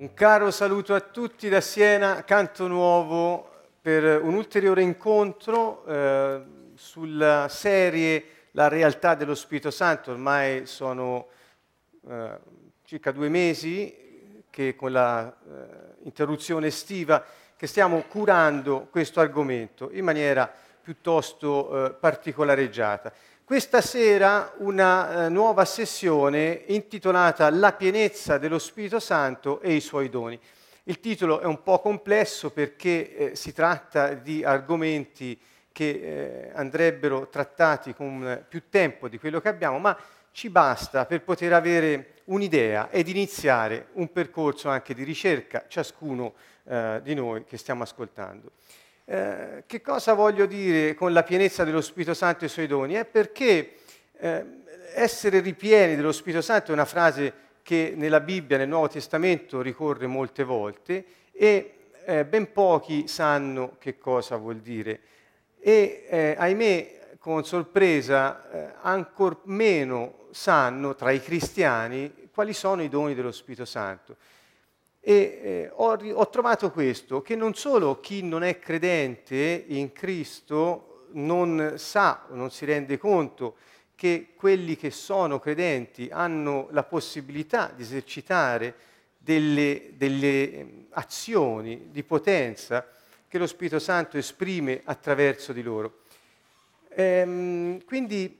[0.00, 3.50] Un caro saluto a tutti da Siena, Canto Nuovo,
[3.80, 6.40] per un ulteriore incontro eh,
[6.74, 10.12] sulla serie La realtà dello Spirito Santo.
[10.12, 11.26] Ormai sono
[12.08, 12.38] eh,
[12.84, 17.24] circa due mesi che con l'interruzione eh, estiva
[17.56, 20.48] che stiamo curando questo argomento in maniera
[20.80, 23.12] piuttosto eh, particolareggiata.
[23.48, 30.10] Questa sera una eh, nuova sessione intitolata La pienezza dello Spirito Santo e i suoi
[30.10, 30.38] doni.
[30.82, 35.40] Il titolo è un po' complesso perché eh, si tratta di argomenti
[35.72, 39.98] che eh, andrebbero trattati con più tempo di quello che abbiamo, ma
[40.30, 46.34] ci basta per poter avere un'idea ed iniziare un percorso anche di ricerca, ciascuno
[46.64, 48.50] eh, di noi che stiamo ascoltando.
[49.10, 52.92] Eh, che cosa voglio dire con la pienezza dello Spirito Santo e i suoi doni?
[52.92, 53.76] È perché
[54.18, 54.44] eh,
[54.92, 60.06] essere ripieni dello Spirito Santo è una frase che nella Bibbia, nel Nuovo Testamento, ricorre
[60.06, 65.00] molte volte e eh, ben pochi sanno che cosa vuol dire.
[65.58, 72.90] E eh, ahimè, con sorpresa, eh, ancor meno sanno tra i cristiani quali sono i
[72.90, 74.16] doni dello Spirito Santo.
[75.08, 81.06] E eh, ho, ho trovato questo, che non solo chi non è credente in Cristo
[81.12, 83.56] non sa, non si rende conto
[83.94, 88.74] che quelli che sono credenti hanno la possibilità di esercitare
[89.16, 92.86] delle, delle ehm, azioni di potenza
[93.26, 96.00] che lo Spirito Santo esprime attraverso di loro.
[96.90, 98.38] Ehm, quindi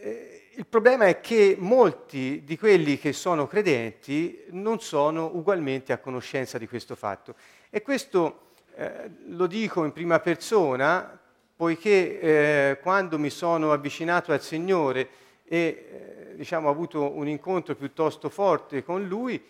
[0.00, 5.96] eh, il problema è che molti di quelli che sono credenti non sono ugualmente a
[5.96, 7.34] conoscenza di questo fatto.
[7.70, 11.18] E questo eh, lo dico in prima persona,
[11.56, 15.08] poiché eh, quando mi sono avvicinato al Signore
[15.44, 19.42] e eh, diciamo, ho avuto un incontro piuttosto forte con Lui,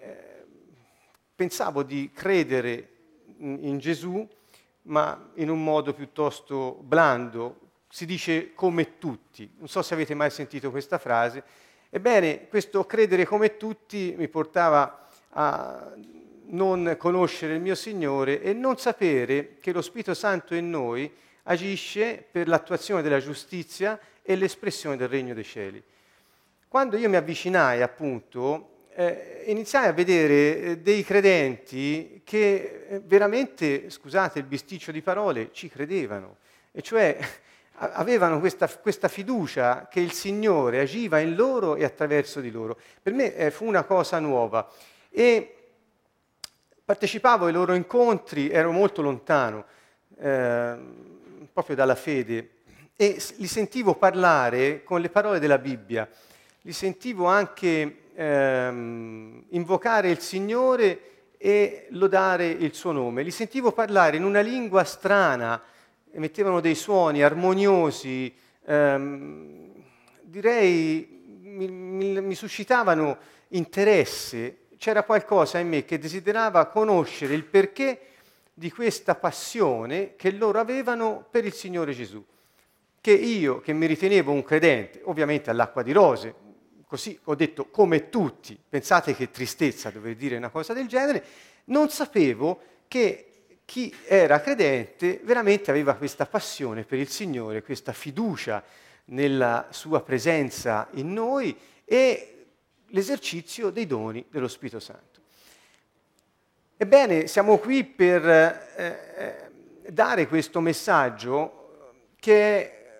[0.00, 0.44] eh,
[1.36, 2.88] pensavo di credere
[3.38, 4.28] in, in Gesù,
[4.82, 9.50] ma in un modo piuttosto blando, si dice come tutti.
[9.58, 11.42] Non so se avete mai sentito questa frase.
[11.90, 15.92] Ebbene, questo credere come tutti mi portava a
[16.52, 21.12] non conoscere il mio Signore e non sapere che lo Spirito Santo in noi
[21.44, 25.82] agisce per l'attuazione della giustizia e l'espressione del regno dei cieli.
[26.68, 33.90] Quando io mi avvicinai, appunto, eh, iniziai a vedere eh, dei credenti che eh, veramente,
[33.90, 36.36] scusate il bisticcio di parole, ci credevano.
[36.70, 37.18] E cioè
[37.80, 42.78] avevano questa, questa, fiducia che il Signore agiva in loro e attraverso di loro.
[43.02, 44.68] Per me eh, fu una cosa nuova.
[45.10, 45.54] E
[46.84, 49.64] partecipavo ai loro incontri, ero molto lontano
[50.18, 50.78] eh,
[51.52, 52.50] proprio dalla fede
[52.96, 56.06] e li sentivo parlare con le parole della Bibbia,
[56.62, 61.00] li sentivo anche ehm, invocare il Signore
[61.38, 65.62] e lodare il suo nome, li sentivo parlare in una lingua strana,
[66.12, 68.32] emettevano dei suoni armoniosi,
[68.64, 69.72] ehm,
[70.22, 78.00] direi mi, mi, mi suscitavano interesse, c'era qualcosa in me che desiderava conoscere il perché
[78.54, 82.24] di questa passione che loro avevano per il Signore Gesù.
[83.00, 86.34] Che io, che mi ritenevo un credente, ovviamente all'acqua di rose,
[86.86, 91.24] così ho detto come tutti, pensate che tristezza dover dire una cosa del genere,
[91.66, 93.29] non sapevo che
[93.70, 98.64] chi era credente veramente aveva questa passione per il Signore, questa fiducia
[99.06, 102.46] nella sua presenza in noi e
[102.86, 105.20] l'esercizio dei doni dello Spirito Santo.
[106.76, 109.48] Ebbene, siamo qui per eh, eh
[109.92, 112.98] dare questo messaggio che è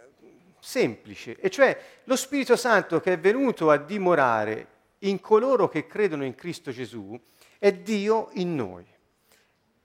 [0.61, 4.67] semplice, e cioè lo Spirito Santo che è venuto a dimorare
[4.99, 7.21] in coloro che credono in Cristo Gesù
[7.59, 8.99] è Dio in noi.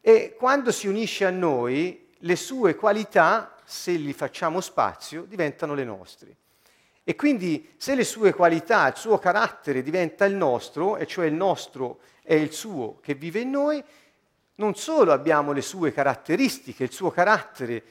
[0.08, 5.84] E quando si unisce a noi, le sue qualità, se gli facciamo spazio, diventano le
[5.84, 6.36] nostre.
[7.04, 11.34] E quindi se le sue qualità, il suo carattere diventa il nostro, e cioè il
[11.34, 13.84] nostro è il suo che vive in noi,
[14.58, 17.84] non solo abbiamo le sue caratteristiche, il suo carattere,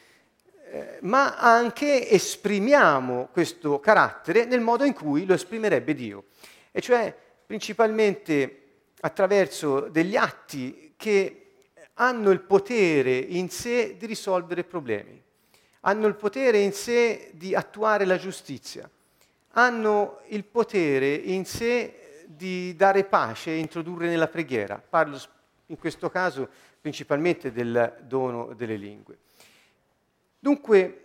[0.70, 6.26] eh, ma anche esprimiamo questo carattere nel modo in cui lo esprimerebbe Dio.
[6.70, 7.12] E cioè
[7.44, 8.60] principalmente
[9.00, 11.43] attraverso degli atti che
[11.94, 15.22] hanno il potere in sé di risolvere problemi,
[15.80, 18.88] hanno il potere in sé di attuare la giustizia,
[19.50, 24.82] hanno il potere in sé di dare pace e introdurre nella preghiera.
[24.86, 25.20] Parlo
[25.66, 26.48] in questo caso
[26.80, 29.18] principalmente del dono delle lingue.
[30.38, 31.02] Dunque,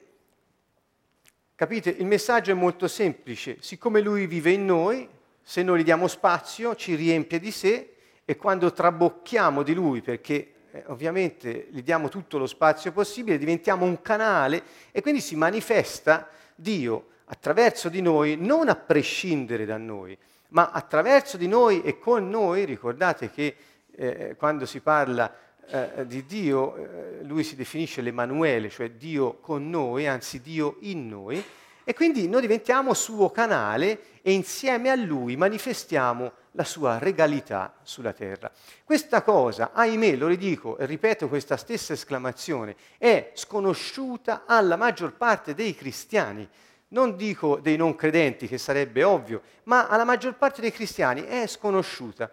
[1.56, 3.58] capite, il messaggio è molto semplice.
[3.62, 5.08] Siccome lui vive in noi,
[5.42, 7.96] se noi gli diamo spazio, ci riempie di sé
[8.26, 13.86] e quando trabocchiamo di Lui, perché eh, ovviamente gli diamo tutto lo spazio possibile, diventiamo
[13.86, 14.62] un canale
[14.92, 20.18] e quindi si manifesta Dio attraverso di noi, non a prescindere da noi,
[20.50, 23.56] ma attraverso di noi e con noi, ricordate che
[23.96, 25.34] eh, quando si parla
[25.68, 31.08] eh, di Dio, eh, lui si definisce l'Emanuele, cioè Dio con noi, anzi Dio in
[31.08, 31.44] noi,
[31.84, 38.14] e quindi noi diventiamo suo canale e insieme a lui manifestiamo la sua regalità sulla
[38.14, 38.52] terra.
[38.84, 45.54] Questa cosa, ahimè, lo ridico e ripeto questa stessa esclamazione, è sconosciuta alla maggior parte
[45.54, 46.48] dei cristiani.
[46.90, 51.46] Non dico dei non credenti, che sarebbe ovvio, ma alla maggior parte dei cristiani è
[51.46, 52.32] sconosciuta.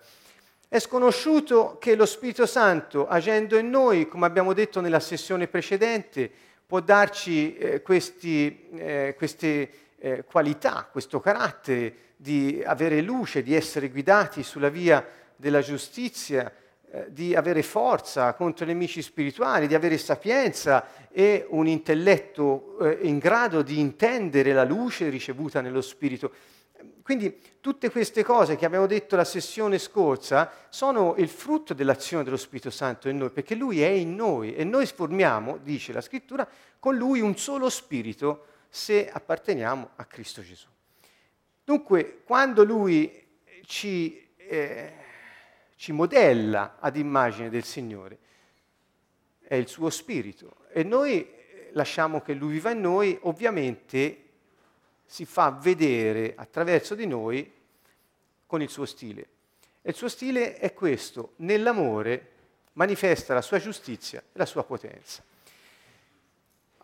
[0.68, 6.30] È sconosciuto che lo Spirito Santo, agendo in noi, come abbiamo detto nella sessione precedente,
[6.66, 13.90] può darci eh, questi, eh, queste eh, qualità, questo carattere di avere luce, di essere
[13.90, 16.50] guidati sulla via della giustizia,
[16.88, 22.98] eh, di avere forza contro i nemici spirituali, di avere sapienza e un intelletto eh,
[23.02, 26.32] in grado di intendere la luce ricevuta nello Spirito.
[27.02, 32.36] Quindi tutte queste cose che abbiamo detto la sessione scorsa sono il frutto dell'azione dello
[32.36, 36.48] Spirito Santo in noi, perché Lui è in noi e noi formiamo, dice la Scrittura,
[36.78, 40.66] con Lui un solo Spirito se apparteniamo a Cristo Gesù.
[41.66, 43.26] Dunque, quando lui
[43.64, 44.92] ci, eh,
[45.74, 48.18] ci modella ad immagine del Signore,
[49.40, 51.28] è il suo spirito e noi
[51.72, 54.22] lasciamo che lui viva in noi, ovviamente
[55.04, 57.52] si fa vedere attraverso di noi
[58.46, 59.26] con il suo stile.
[59.82, 62.30] E il suo stile è questo, nell'amore
[62.74, 65.20] manifesta la sua giustizia e la sua potenza.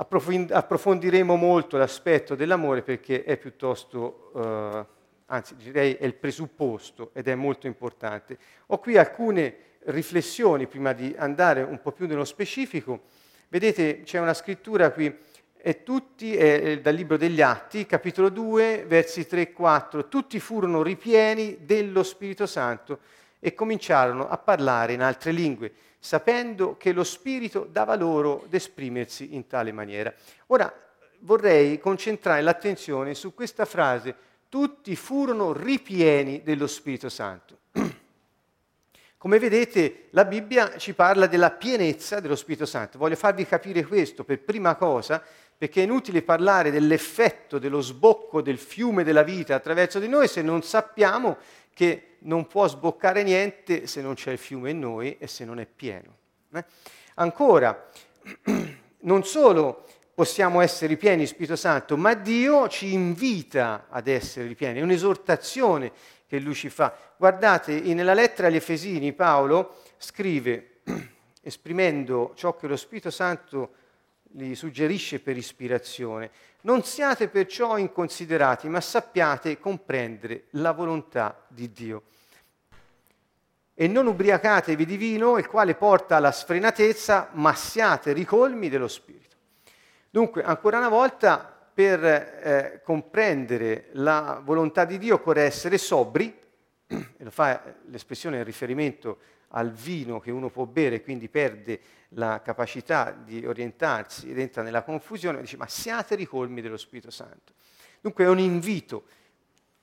[0.03, 4.87] Approfondiremo molto l'aspetto dell'amore perché è piuttosto, eh,
[5.27, 8.37] anzi direi è il presupposto ed è molto importante.
[8.67, 13.03] Ho qui alcune riflessioni prima di andare un po' più nello specifico.
[13.49, 15.15] Vedete, c'è una scrittura qui,
[15.65, 20.83] e tutti, è dal libro degli Atti, capitolo 2, versi 3 e 4, tutti furono
[20.83, 22.99] ripieni dello Spirito Santo
[23.45, 29.47] e cominciarono a parlare in altre lingue sapendo che lo Spirito dava loro d'esprimersi in
[29.47, 30.13] tale maniera.
[30.49, 30.73] Ora
[31.21, 34.15] vorrei concentrare l'attenzione su questa frase,
[34.49, 37.59] tutti furono ripieni dello Spirito Santo.
[39.17, 42.99] Come vedete, la Bibbia ci parla della pienezza dello Spirito Santo.
[42.99, 45.23] Voglio farvi capire questo per prima cosa,
[45.63, 50.43] perché è inutile parlare dell'effetto dello sbocco del fiume della vita attraverso di noi se
[50.43, 51.37] non sappiamo
[51.73, 55.61] che non può sboccare niente se non c'è il fiume in noi e se non
[55.61, 56.17] è pieno.
[56.53, 56.65] Eh?
[57.15, 57.89] Ancora,
[59.03, 64.81] non solo possiamo essere ripieni di Spirito Santo, ma Dio ci invita ad essere ripieni,
[64.81, 65.93] è un'esortazione
[66.27, 66.93] che Lui ci fa.
[67.17, 70.81] Guardate, nella lettera agli Efesini Paolo scrive,
[71.41, 73.75] esprimendo ciò che lo Spirito Santo
[74.33, 76.31] gli suggerisce per ispirazione,
[76.63, 82.03] non siate perciò inconsiderati, ma sappiate comprendere la volontà di Dio.
[83.75, 89.37] E non ubriacatevi di vino, il quale porta alla sfrenatezza, ma siate ricolmi dello Spirito.
[90.11, 96.39] Dunque, ancora una volta, per eh, comprendere la volontà di Dio occorre essere sobri,
[96.87, 99.19] e lo fa l'espressione in riferimento
[99.55, 101.81] al vino che uno può bere, quindi perde
[102.11, 107.55] la capacità di orientarsi ed entra nella confusione, dice ma siate ricolmi dello Spirito Santo.
[108.01, 109.05] Dunque è un invito.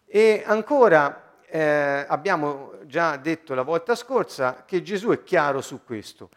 [0.05, 6.29] E ancora eh, abbiamo già detto la volta scorsa che Gesù è chiaro su questo.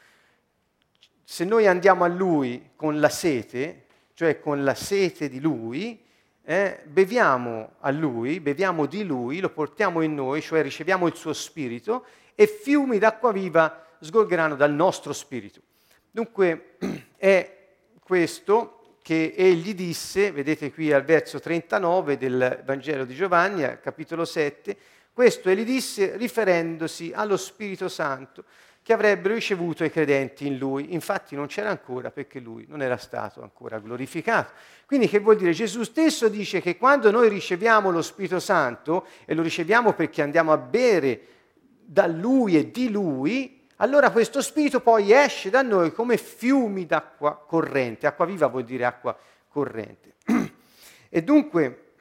[1.24, 6.04] Se noi andiamo a Lui con la sete, cioè con la sete di Lui,
[6.44, 11.32] eh, beviamo a Lui, beviamo di Lui, lo portiamo in noi, cioè riceviamo il suo
[11.32, 15.60] spirito e fiumi d'acqua viva sgorgeranno dal nostro spirito.
[16.10, 16.76] Dunque
[17.16, 17.58] è
[18.02, 24.76] questo che egli disse, vedete qui al verso 39 del Vangelo di Giovanni, capitolo 7,
[25.12, 28.44] questo egli disse riferendosi allo Spirito Santo
[28.82, 30.92] che avrebbero ricevuto i credenti in lui.
[30.92, 34.52] Infatti non c'era ancora perché lui non era stato ancora glorificato.
[34.86, 35.52] Quindi che vuol dire?
[35.52, 40.52] Gesù stesso dice che quando noi riceviamo lo Spirito Santo, e lo riceviamo perché andiamo
[40.52, 41.20] a bere
[41.92, 47.36] da lui e di lui, allora questo spirito poi esce da noi come fiumi d'acqua
[47.36, 48.06] corrente.
[48.06, 49.16] Acqua viva vuol dire acqua
[49.48, 50.14] corrente.
[51.14, 51.92] E dunque,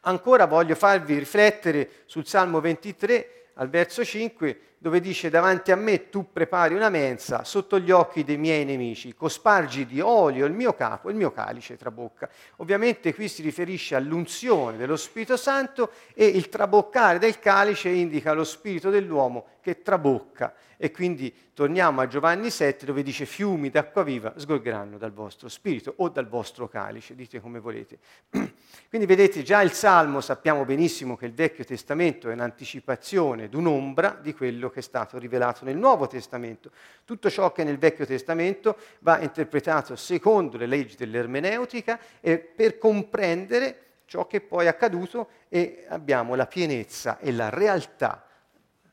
[0.00, 6.08] ancora voglio farvi riflettere sul Salmo 23, al verso 5, dove dice davanti a me
[6.08, 10.72] tu prepari una mensa sotto gli occhi dei miei nemici, cospargi di olio il mio
[10.72, 12.30] capo, il mio calice trabocca.
[12.56, 18.42] Ovviamente qui si riferisce all'unzione dello Spirito Santo e il traboccare del calice indica lo
[18.42, 24.32] spirito dell'uomo che trabocca e quindi torniamo a Giovanni 7 dove dice fiumi d'acqua viva
[24.34, 27.98] sgorgeranno dal vostro spirito o dal vostro calice, dite come volete.
[28.88, 34.32] Quindi vedete già il Salmo sappiamo benissimo che il Vecchio Testamento è un'anticipazione d'un'ombra di
[34.32, 36.70] quello che è stato rivelato nel Nuovo Testamento.
[37.04, 42.78] Tutto ciò che è nel Vecchio Testamento va interpretato secondo le leggi dell'ermeneutica e per
[42.78, 48.24] comprendere ciò che poi è accaduto e abbiamo la pienezza e la realtà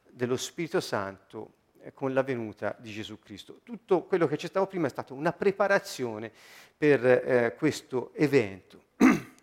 [0.04, 3.62] dello Spirito Santo eh, con la venuta di Gesù Cristo.
[3.64, 6.32] Tutto quello che c'è stato prima è stata una preparazione
[6.78, 8.84] per eh, questo evento.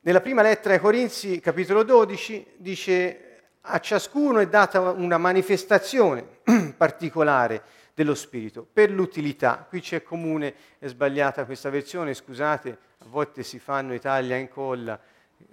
[0.00, 3.33] Nella prima lettera ai Corinzi, capitolo 12, dice
[3.66, 6.26] a ciascuno è data una manifestazione
[6.76, 7.62] particolare
[7.94, 9.64] dello Spirito per l'utilità.
[9.68, 14.98] Qui c'è comune, è sbagliata questa versione, scusate, a volte si fanno Italia in colla,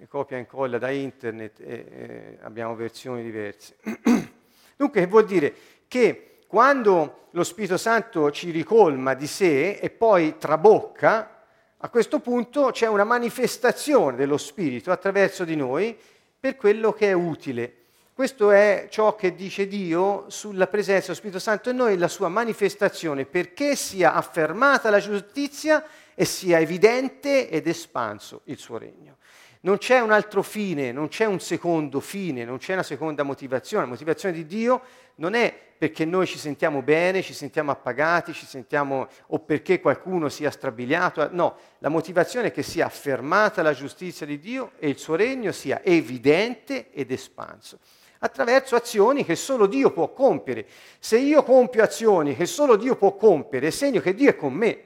[0.08, 3.76] copia e incolla da internet e, e abbiamo versioni diverse.
[4.76, 5.54] Dunque vuol dire
[5.88, 11.44] che quando lo Spirito Santo ci ricolma di sé e poi trabocca,
[11.78, 15.96] a questo punto c'è una manifestazione dello Spirito attraverso di noi
[16.38, 17.76] per quello che è utile.
[18.14, 22.28] Questo è ciò che dice Dio sulla presenza dello Spirito Santo in noi, la sua
[22.28, 25.82] manifestazione, perché sia affermata la giustizia
[26.14, 29.16] e sia evidente ed espanso il suo regno.
[29.64, 33.84] Non c'è un altro fine, non c'è un secondo fine, non c'è una seconda motivazione.
[33.84, 34.82] La motivazione di Dio
[35.16, 40.28] non è perché noi ci sentiamo bene, ci sentiamo appagati, ci sentiamo, o perché qualcuno
[40.28, 41.28] sia strabiliato.
[41.30, 45.52] No, la motivazione è che sia affermata la giustizia di Dio e il suo regno
[45.52, 47.78] sia evidente ed espanso
[48.24, 50.66] attraverso azioni che solo Dio può compiere.
[50.98, 54.52] Se io compio azioni che solo Dio può compiere, è segno che Dio è con
[54.52, 54.84] me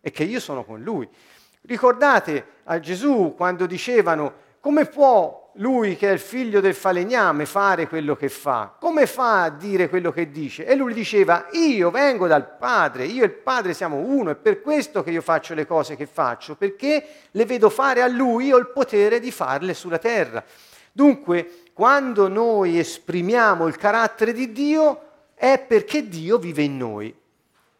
[0.00, 1.08] e che io sono con Lui.
[1.66, 7.88] Ricordate a Gesù quando dicevano come può lui che è il figlio del falegname fare
[7.88, 8.74] quello che fa?
[8.78, 10.66] Come fa a dire quello che dice?
[10.66, 14.60] E lui diceva, io vengo dal Padre, io e il Padre siamo uno, è per
[14.60, 18.58] questo che io faccio le cose che faccio, perché le vedo fare a lui, ho
[18.58, 20.44] il potere di farle sulla terra.
[20.92, 25.00] Dunque, quando noi esprimiamo il carattere di Dio,
[25.34, 27.14] è perché Dio vive in noi.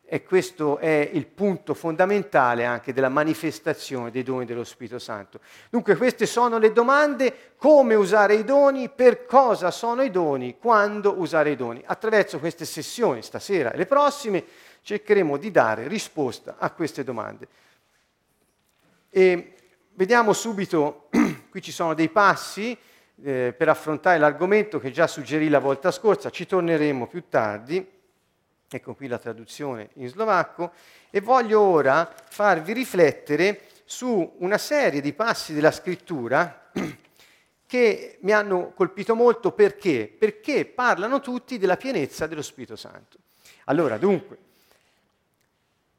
[0.06, 5.40] E questo è il punto fondamentale anche della manifestazione dei doni dello Spirito Santo.
[5.70, 11.18] Dunque queste sono le domande, come usare i doni, per cosa sono i doni, quando
[11.18, 11.82] usare i doni.
[11.86, 14.44] Attraverso queste sessioni, stasera e le prossime,
[14.82, 17.48] cercheremo di dare risposta a queste domande.
[19.08, 19.54] E
[19.94, 21.08] vediamo subito,
[21.48, 22.76] qui ci sono dei passi
[23.22, 27.93] eh, per affrontare l'argomento che già suggerì la volta scorsa, ci torneremo più tardi
[28.74, 30.72] Ecco qui la traduzione in slovacco.
[31.08, 36.72] E voglio ora farvi riflettere su una serie di passi della scrittura
[37.64, 40.12] che mi hanno colpito molto perché?
[40.18, 43.18] Perché parlano tutti della pienezza dello Spirito Santo.
[43.66, 44.38] Allora, dunque,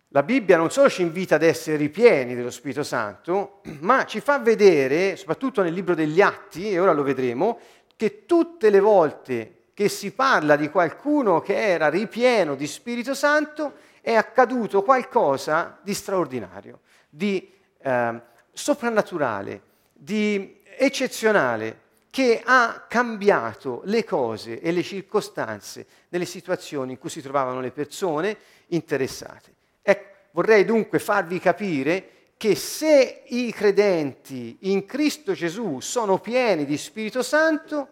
[0.10, 4.38] la Bibbia non solo ci invita ad essere ripieni dello Spirito Santo, ma ci fa
[4.39, 7.58] vedere, soprattutto nel libro degli Atti, e ora lo vedremo,
[7.96, 13.74] che tutte le volte che si parla di qualcuno che era ripieno di Spirito Santo,
[14.00, 16.79] è accaduto qualcosa di straordinario,
[17.10, 18.22] di eh,
[18.53, 27.10] soprannaturale, di eccezionale, che ha cambiato le cose e le circostanze nelle situazioni in cui
[27.10, 29.53] si trovavano le persone interessate.
[29.82, 36.77] Ecco, vorrei dunque farvi capire che se i credenti in Cristo Gesù sono pieni di
[36.77, 37.89] Spirito Santo,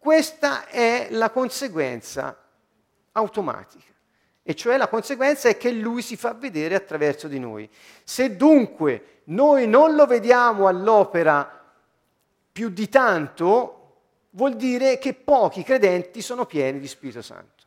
[0.00, 2.34] questa è la conseguenza
[3.12, 3.92] automatica,
[4.42, 7.68] e cioè la conseguenza è che lui si fa vedere attraverso di noi.
[8.02, 11.70] Se dunque noi non lo vediamo all'opera
[12.50, 13.98] più di tanto,
[14.30, 17.64] vuol dire che pochi credenti sono pieni di Spirito Santo.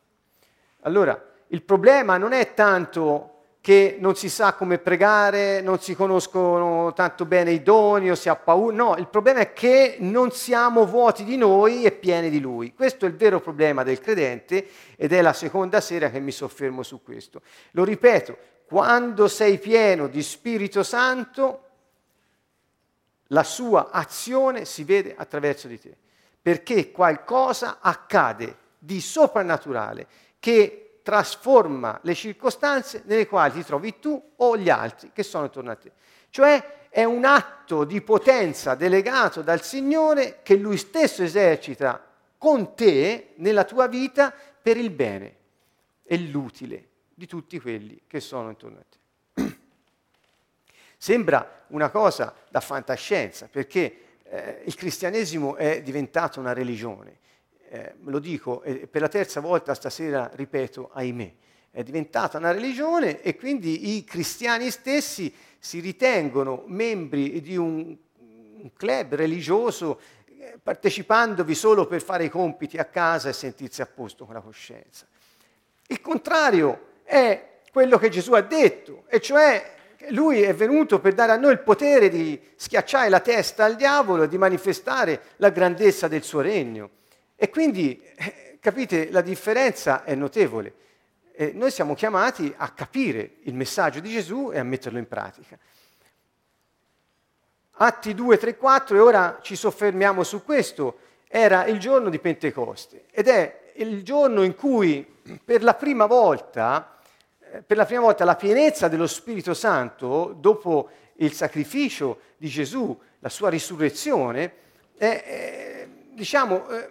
[0.82, 3.33] Allora, il problema non è tanto
[3.64, 8.28] che non si sa come pregare, non si conoscono tanto bene i doni o si
[8.28, 8.76] ha paura.
[8.76, 12.74] No, il problema è che non siamo vuoti di noi e pieni di Lui.
[12.74, 14.68] Questo è il vero problema del credente
[14.98, 17.42] ed è la seconda sera che mi soffermo su questo.
[17.72, 21.68] Lo ripeto, quando sei pieno di Spirito Santo,
[23.28, 25.96] la sua azione si vede attraverso di te,
[26.42, 30.06] perché qualcosa accade di soprannaturale
[30.38, 35.72] che trasforma le circostanze nelle quali ti trovi tu o gli altri che sono attorno
[35.72, 35.92] a te.
[36.30, 42.00] cioè è un atto di potenza delegato dal Signore che Lui stesso esercita
[42.38, 44.32] con te nella tua vita
[44.62, 45.36] per il bene
[46.04, 49.56] e l'utile di tutti quelli che sono intorno a te.
[50.98, 57.18] Sembra una cosa da fantascienza perché eh, il cristianesimo è diventato una religione.
[57.74, 61.34] Eh, lo dico e per la terza volta stasera ripeto, ahimè,
[61.72, 68.74] è diventata una religione e quindi i cristiani stessi si ritengono membri di un, un
[68.78, 74.26] club religioso eh, partecipandovi solo per fare i compiti a casa e sentirsi a posto
[74.26, 75.08] con la coscienza.
[75.88, 79.74] Il contrario è quello che Gesù ha detto, e cioè
[80.10, 84.24] lui è venuto per dare a noi il potere di schiacciare la testa al diavolo
[84.24, 87.02] e di manifestare la grandezza del suo regno.
[87.36, 90.74] E quindi, eh, capite, la differenza è notevole.
[91.34, 95.58] E noi siamo chiamati a capire il messaggio di Gesù e a metterlo in pratica.
[97.78, 101.00] Atti 2, 3, 4 e ora ci soffermiamo su questo.
[101.28, 105.04] Era il giorno di Pentecoste ed è il giorno in cui
[105.44, 107.00] per la prima volta,
[107.40, 112.98] eh, per la prima volta la pienezza dello Spirito Santo, dopo il sacrificio di Gesù,
[113.20, 114.54] la sua risurrezione,
[114.96, 116.90] è, è, diciamo, eh,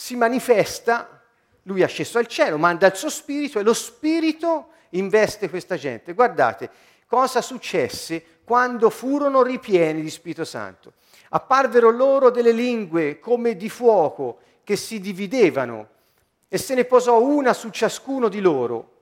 [0.00, 1.20] si manifesta,
[1.64, 6.14] lui è sceso al cielo, manda il suo Spirito e lo Spirito investe questa gente.
[6.14, 6.70] Guardate
[7.06, 10.94] cosa successe quando furono ripieni di Spirito Santo.
[11.28, 15.88] Apparvero loro delle lingue come di fuoco che si dividevano
[16.48, 18.92] e se ne posò una su ciascuno di loro.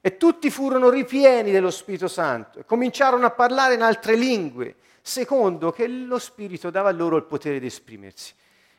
[0.00, 5.70] E tutti furono ripieni dello Spirito Santo e cominciarono a parlare in altre lingue, secondo
[5.70, 8.34] che lo Spirito dava loro il potere di esprimersi.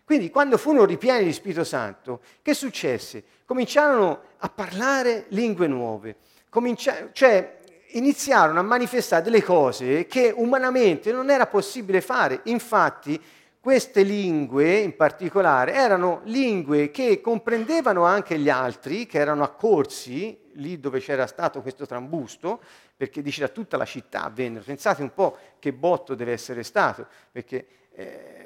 [0.05, 3.23] Quindi quando furono ripieni di Spirito Santo, che successe?
[3.43, 7.57] Cominciarono a parlare lingue nuove, Comincia- cioè
[7.89, 12.41] iniziarono a manifestare delle cose che umanamente non era possibile fare.
[12.43, 13.19] Infatti,
[13.59, 20.79] queste lingue in particolare erano lingue che comprendevano anche gli altri, che erano accorsi lì
[20.79, 22.61] dove c'era stato questo trambusto,
[22.95, 24.63] perché dice da tutta la città vennero.
[24.63, 28.44] Pensate un po' che botto deve essere stato, perché eh,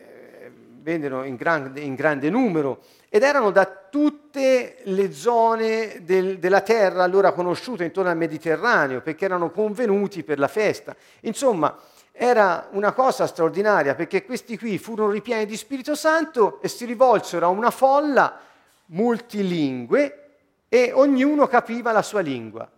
[0.81, 7.03] vennero in grande, in grande numero ed erano da tutte le zone del, della terra
[7.03, 10.95] allora conosciute intorno al Mediterraneo, perché erano convenuti per la festa.
[11.21, 11.75] Insomma,
[12.11, 17.45] era una cosa straordinaria, perché questi qui furono ripieni di Spirito Santo e si rivolsero
[17.45, 18.39] a una folla
[18.87, 20.25] multilingue
[20.67, 22.69] e ognuno capiva la sua lingua.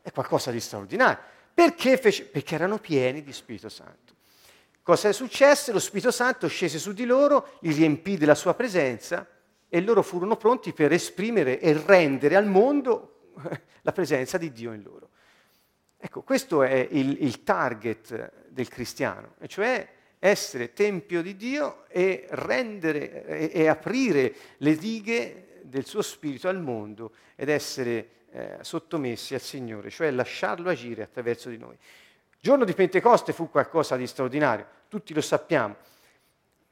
[0.00, 1.18] È qualcosa di straordinario.
[1.52, 1.96] Perché?
[1.96, 2.24] Fece?
[2.24, 4.05] Perché erano pieni di Spirito Santo.
[4.86, 5.72] Cosa è successo?
[5.72, 9.26] Lo Spirito Santo scese su di loro, li riempì della sua presenza
[9.68, 13.32] e loro furono pronti per esprimere e rendere al mondo
[13.82, 15.08] la presenza di Dio in loro.
[15.98, 19.88] Ecco, questo è il, il target del cristiano, cioè
[20.20, 26.60] essere tempio di Dio e rendere e, e aprire le dighe del suo spirito al
[26.60, 31.74] mondo ed essere eh, sottomessi al Signore, cioè lasciarlo agire attraverso di noi.
[31.74, 35.76] Il giorno di Pentecoste fu qualcosa di straordinario, tutti lo sappiamo.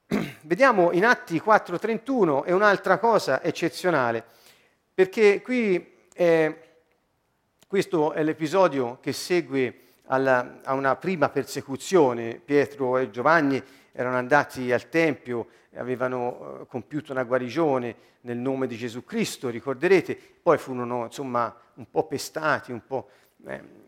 [0.42, 4.24] Vediamo in Atti 4:31 è un'altra cosa eccezionale,
[4.92, 6.58] perché qui eh,
[7.66, 12.40] questo è l'episodio che segue alla, a una prima persecuzione.
[12.44, 18.76] Pietro e Giovanni erano andati al Tempio, avevano eh, compiuto una guarigione nel nome di
[18.76, 23.08] Gesù Cristo, ricorderete, poi furono insomma un po' pestati, un po'...
[23.46, 23.82] Eh,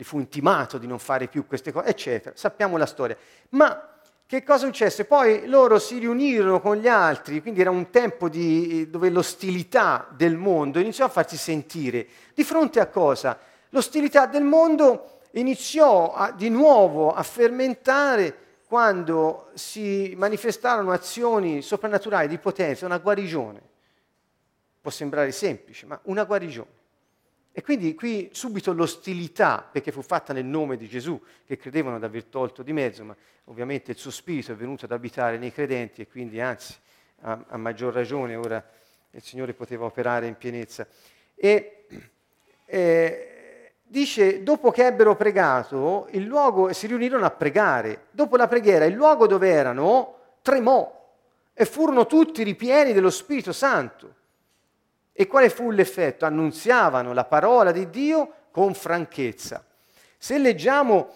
[0.00, 2.34] gli fu intimato di non fare più queste cose, eccetera.
[2.34, 3.14] Sappiamo la storia.
[3.50, 5.04] Ma che cosa successe?
[5.04, 10.36] Poi loro si riunirono con gli altri, quindi era un tempo di, dove l'ostilità del
[10.36, 12.06] mondo iniziò a farsi sentire.
[12.32, 13.38] Di fronte a cosa?
[13.68, 18.34] L'ostilità del mondo iniziò a, di nuovo a fermentare
[18.66, 23.60] quando si manifestarono azioni soprannaturali di potenza, una guarigione.
[24.80, 26.78] Può sembrare semplice, ma una guarigione.
[27.60, 32.06] E quindi qui subito l'ostilità, perché fu fatta nel nome di Gesù, che credevano di
[32.06, 36.00] aver tolto di mezzo, ma ovviamente il suo spirito è venuto ad abitare nei credenti
[36.00, 36.74] e quindi anzi
[37.20, 38.66] a, a maggior ragione ora
[39.10, 40.86] il Signore poteva operare in pienezza.
[41.34, 41.84] E
[42.64, 48.06] eh, dice, dopo che ebbero pregato, il luogo, si riunirono a pregare.
[48.10, 51.12] Dopo la preghiera, il luogo dove erano tremò
[51.52, 54.14] e furono tutti ripieni dello Spirito Santo
[55.20, 56.24] e quale fu l'effetto?
[56.24, 59.62] Annunziavano la parola di Dio con franchezza.
[60.16, 61.10] Se leggiamo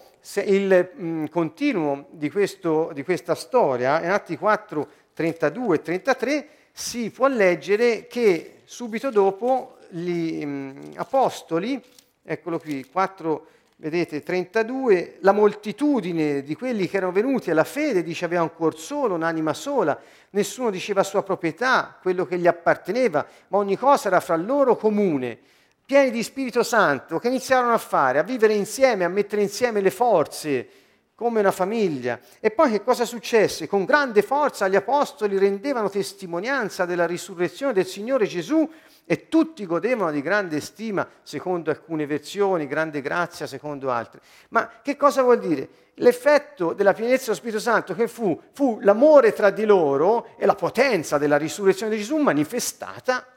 [0.45, 7.09] il mh, continuo di, questo, di, questa storia, in Atti 4, 32 e 33, si
[7.09, 11.81] può leggere che subito dopo gli mh, apostoli
[12.25, 18.25] eccolo qui, 4, vedete, 32, la moltitudine di quelli che erano venuti alla fede dice
[18.25, 19.99] aveva un cuor solo, un'anima sola,
[20.31, 25.37] nessuno diceva sua proprietà, quello che gli apparteneva, ma ogni cosa era fra loro comune,
[25.85, 29.91] pieni di Spirito Santo, che iniziarono a fare, a vivere insieme, a mettere insieme le
[29.91, 30.67] forze,
[31.15, 32.19] come una famiglia.
[32.41, 33.67] E poi che cosa successe?
[33.67, 38.69] Con grande forza gli apostoli rendevano testimonianza della risurrezione del Signore Gesù
[39.05, 44.19] e tutti godevano di grande stima, secondo alcune versioni, grande grazia, secondo altre.
[44.49, 45.69] Ma che cosa vuol dire?
[45.95, 50.55] L'effetto della pienezza dello Spirito Santo che fu, fu l'amore tra di loro e la
[50.55, 53.27] potenza della risurrezione di Gesù manifestata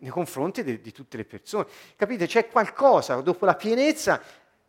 [0.00, 1.66] nei confronti di, di tutte le persone.
[1.96, 2.26] Capite?
[2.26, 4.20] C'è qualcosa dopo la pienezza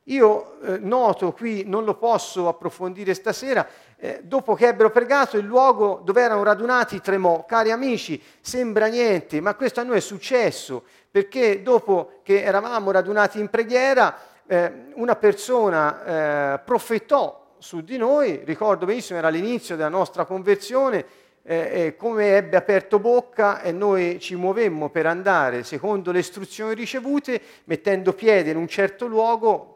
[0.05, 5.45] io eh, noto qui, non lo posso approfondire stasera, eh, dopo che ebbero pregato il
[5.45, 7.45] luogo dove erano radunati tremò.
[7.45, 13.39] Cari amici, sembra niente, ma questo a noi è successo, perché dopo che eravamo radunati
[13.39, 14.15] in preghiera,
[14.45, 21.23] eh, una persona eh, profetò su di noi, ricordo benissimo, era l'inizio della nostra conversione,
[21.47, 27.39] eh, come ebbe aperto bocca e noi ci muovemmo per andare secondo le istruzioni ricevute,
[27.65, 29.74] mettendo piede in un certo luogo,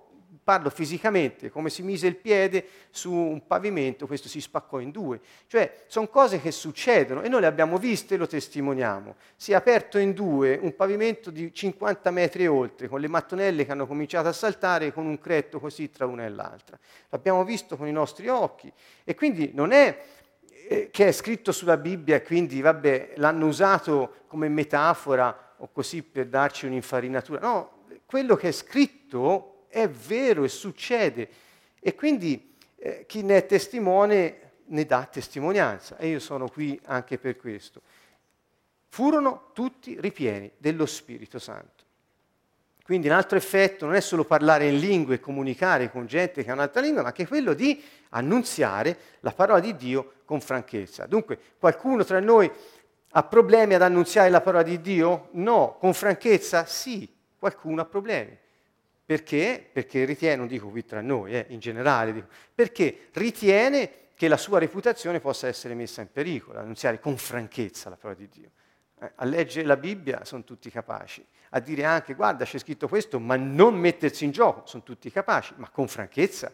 [0.50, 5.22] parlo fisicamente, come si mise il piede su un pavimento, questo si spaccò in due.
[5.46, 9.14] Cioè, sono cose che succedono e noi le abbiamo viste e lo testimoniamo.
[9.36, 13.64] Si è aperto in due un pavimento di 50 metri e oltre, con le mattonelle
[13.64, 16.80] che hanno cominciato a saltare con un cretto così tra una e l'altra.
[17.10, 20.04] L'abbiamo visto con i nostri occhi e quindi non è
[20.68, 26.02] eh, che è scritto sulla Bibbia e quindi, vabbè, l'hanno usato come metafora o così
[26.02, 27.40] per darci un'infarinatura.
[27.40, 31.30] No, quello che è scritto è vero e succede.
[31.80, 37.18] E quindi eh, chi ne è testimone ne dà testimonianza e io sono qui anche
[37.18, 37.82] per questo.
[38.90, 41.88] Furono tutti ripieni dello Spirito Santo.
[42.84, 46.50] Quindi un altro effetto non è solo parlare in lingue e comunicare con gente che
[46.50, 47.80] ha un'altra lingua, ma anche quello di
[48.10, 51.06] annunziare la parola di Dio con franchezza.
[51.06, 52.52] Dunque, qualcuno tra noi
[53.12, 55.30] ha problemi ad annunziare la parola di Dio?
[55.34, 55.78] No.
[55.80, 56.66] Con franchezza?
[56.66, 57.08] Sì.
[57.38, 58.36] Qualcuno ha problemi.
[59.10, 59.68] Perché?
[59.74, 64.38] Perché ritiene, non dico qui tra noi, eh, in generale, dico, perché ritiene che la
[64.38, 68.52] sua reputazione possa essere messa in pericolo, annunziare con franchezza la parola di Dio.
[69.00, 73.20] Eh, a leggere la Bibbia sono tutti capaci, a dire anche guarda c'è scritto questo,
[73.20, 76.54] ma non mettersi in gioco, sono tutti capaci, ma con franchezza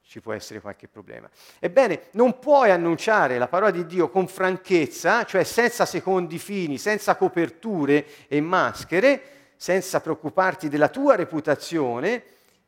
[0.00, 1.28] ci può essere qualche problema.
[1.58, 7.14] Ebbene, non puoi annunciare la parola di Dio con franchezza, cioè senza secondi fini, senza
[7.14, 12.22] coperture e maschere, senza preoccuparti della tua reputazione,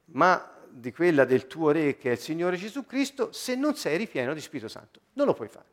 [0.07, 3.97] ma di quella del tuo Re che è il Signore Gesù Cristo, se non sei
[3.97, 4.99] ripieno di Spirito Santo.
[5.13, 5.67] Non lo puoi fare.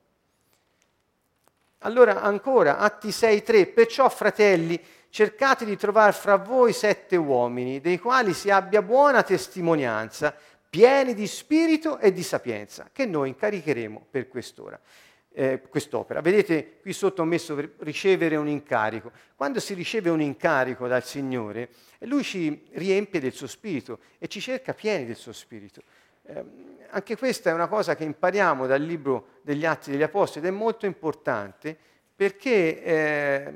[1.79, 8.33] Allora ancora, Atti 6.3, perciò fratelli, cercate di trovare fra voi sette uomini, dei quali
[8.33, 10.35] si abbia buona testimonianza,
[10.69, 14.79] pieni di spirito e di sapienza, che noi incaricheremo per quest'ora
[15.37, 16.19] eh, quest'opera.
[16.19, 19.11] Vedete qui sotto ho messo per ricevere un incarico.
[19.35, 21.69] Quando si riceve un incarico dal Signore,
[21.99, 25.83] lui ci riempie del suo spirito e ci cerca pieni del suo spirito.
[26.23, 26.43] Eh,
[26.89, 30.57] anche questa è una cosa che impariamo dal libro degli Atti degli Apostoli ed è
[30.57, 31.77] molto importante
[32.15, 33.53] perché eh,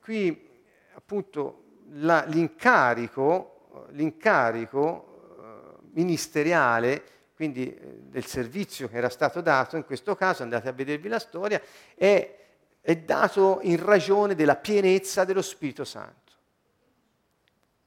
[0.00, 0.48] qui
[0.94, 1.62] appunto
[1.94, 7.02] la, l'incarico, l'incarico eh, ministeriale
[7.40, 11.18] quindi eh, del servizio che era stato dato, in questo caso andate a vedervi la
[11.18, 11.58] storia,
[11.94, 12.36] è,
[12.82, 16.32] è dato in ragione della pienezza dello Spirito Santo.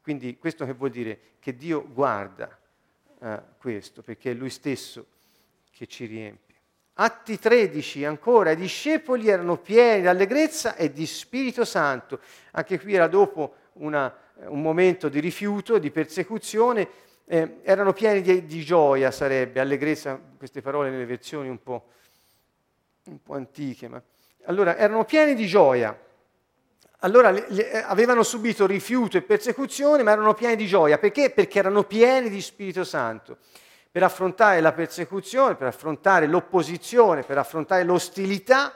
[0.02, 1.20] Quindi questo che vuol dire?
[1.38, 2.58] Che Dio guarda
[3.22, 5.06] eh, questo, perché è Lui stesso
[5.70, 6.56] che ci riempie.
[6.94, 12.20] Atti 13 ancora, i discepoli erano pieni di allegrezza e di Spirito Santo.
[12.54, 14.12] Anche qui era dopo una,
[14.46, 20.62] un momento di rifiuto, di persecuzione, eh, erano pieni di, di, gioia, sarebbe, allegrezza, queste
[20.62, 21.88] parole nelle versioni un po',
[23.06, 24.02] un po antiche, ma...
[24.46, 25.98] Allora, erano pieni di gioia.
[27.00, 30.98] Allora le, le, eh, avevano subito rifiuto e persecuzione, ma erano pieni di gioia.
[30.98, 31.30] Perché?
[31.30, 33.38] Perché erano pieni di Spirito Santo.
[33.90, 38.74] Per affrontare la persecuzione, per affrontare l'opposizione, per affrontare l'ostilità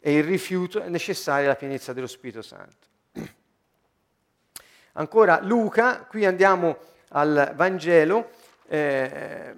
[0.00, 2.86] e il rifiuto è necessaria la pienezza dello Spirito Santo.
[4.92, 6.78] Ancora Luca, qui andiamo
[7.10, 8.30] al Vangelo,
[8.68, 9.54] eh,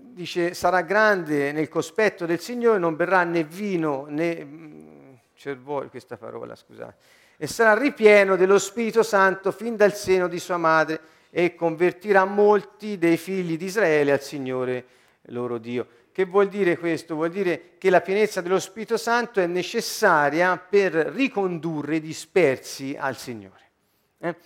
[0.00, 6.16] dice sarà grande nel cospetto del Signore, non berrà né vino né mm, cervoglio, questa
[6.16, 6.94] parola scusate,
[7.36, 12.98] e sarà ripieno dello Spirito Santo fin dal seno di sua madre e convertirà molti
[12.98, 14.84] dei figli di Israele al Signore
[15.26, 15.86] loro Dio.
[16.12, 17.14] Che vuol dire questo?
[17.14, 23.16] Vuol dire che la pienezza dello Spirito Santo è necessaria per ricondurre i dispersi al
[23.16, 23.70] Signore.
[24.18, 24.36] Eh?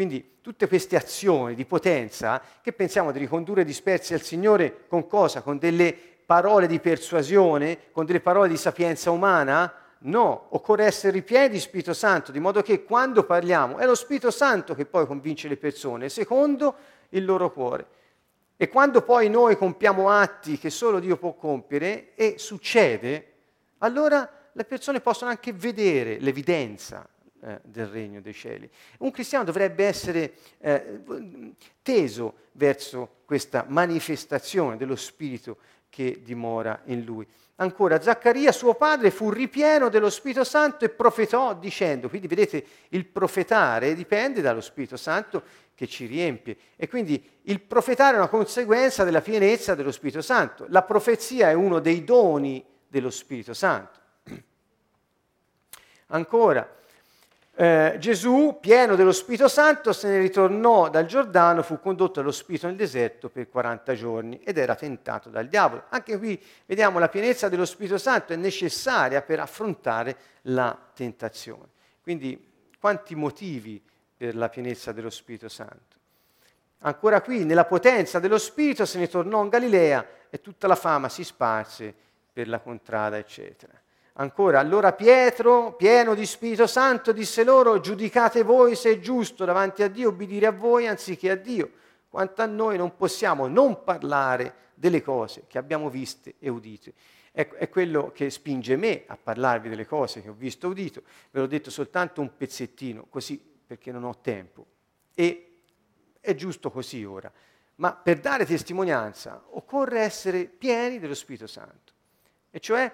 [0.00, 5.42] Quindi tutte queste azioni di potenza che pensiamo di ricondurre dispersi al Signore con cosa?
[5.42, 9.70] Con delle parole di persuasione, con delle parole di sapienza umana?
[9.98, 14.30] No, occorre essere ripieni di Spirito Santo, di modo che quando parliamo è lo Spirito
[14.30, 16.76] Santo che poi convince le persone, secondo
[17.10, 17.86] il loro cuore.
[18.56, 23.32] E quando poi noi compiamo atti che solo Dio può compiere e succede,
[23.80, 27.06] allora le persone possono anche vedere l'evidenza
[27.42, 28.68] eh, del regno dei cieli.
[28.98, 31.00] Un cristiano dovrebbe essere eh,
[31.82, 35.56] teso verso questa manifestazione dello Spirito
[35.88, 37.26] che dimora in lui.
[37.56, 43.04] Ancora, Zaccaria, suo padre, fu ripieno dello Spirito Santo e profetò dicendo, quindi vedete, il
[43.04, 45.42] profetare dipende dallo Spirito Santo
[45.74, 46.56] che ci riempie.
[46.76, 50.64] E quindi il profetare è una conseguenza della pienezza dello Spirito Santo.
[50.68, 53.98] La profezia è uno dei doni dello Spirito Santo.
[56.08, 56.79] Ancora,
[57.60, 62.66] eh, Gesù, pieno dello Spirito Santo, se ne ritornò dal Giordano, fu condotto dallo Spirito
[62.66, 65.84] nel deserto per 40 giorni ed era tentato dal diavolo.
[65.90, 71.68] Anche qui vediamo la pienezza dello Spirito Santo è necessaria per affrontare la tentazione.
[72.02, 72.42] Quindi
[72.80, 73.78] quanti motivi
[74.16, 75.98] per la pienezza dello Spirito Santo?
[76.78, 81.10] Ancora qui, nella potenza dello Spirito se ne tornò in Galilea e tutta la fama
[81.10, 81.94] si sparse
[82.32, 83.78] per la contrada, eccetera.
[84.14, 89.82] Ancora, allora Pietro, pieno di Spirito Santo, disse loro, giudicate voi se è giusto davanti
[89.82, 91.70] a Dio obbedire a voi anziché a Dio.
[92.08, 96.92] Quanto a noi non possiamo non parlare delle cose che abbiamo viste e udite.
[97.30, 101.02] È, è quello che spinge me a parlarvi delle cose che ho visto e udito.
[101.30, 104.66] Ve l'ho detto soltanto un pezzettino, così perché non ho tempo.
[105.14, 105.60] E
[106.18, 107.30] è giusto così ora.
[107.76, 111.92] Ma per dare testimonianza occorre essere pieni dello Spirito Santo.
[112.50, 112.92] E cioè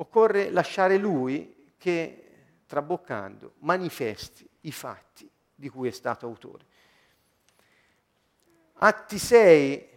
[0.00, 2.24] occorre lasciare lui che,
[2.66, 6.64] traboccando, manifesti i fatti di cui è stato autore.
[8.82, 9.88] Atti 6,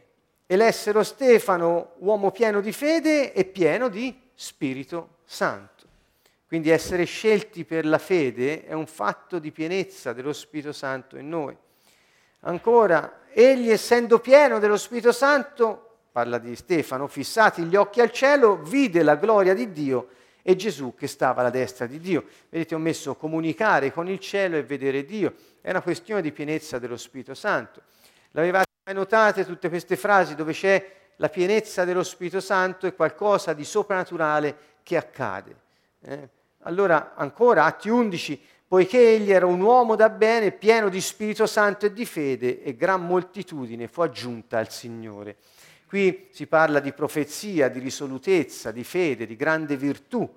[0.45, 5.71] elessero Stefano, uomo pieno di fede e pieno di Spirito Santo.
[6.45, 11.29] Quindi essere scelti per la fede è un fatto di pienezza dello Spirito Santo in
[11.29, 11.57] noi.
[12.41, 18.61] Ancora, egli essendo pieno dello Spirito Santo parla di Stefano, fissati gli occhi al cielo,
[18.61, 20.09] vide la gloria di Dio
[20.43, 22.25] e Gesù che stava alla destra di Dio.
[22.49, 25.33] Vedete, ho messo comunicare con il cielo e vedere Dio.
[25.59, 27.81] È una questione di pienezza dello Spirito Santo.
[28.31, 33.53] L'avevate mai notate tutte queste frasi dove c'è la pienezza dello Spirito Santo e qualcosa
[33.53, 35.55] di soprannaturale che accade?
[35.99, 36.29] Eh?
[36.65, 41.87] Allora, ancora, Atti 11, poiché egli era un uomo da bene, pieno di Spirito Santo
[41.87, 45.37] e di fede, e gran moltitudine fu aggiunta al Signore.
[45.93, 50.27] Qui si parla di profezia, di risolutezza, di fede, di grande virtù.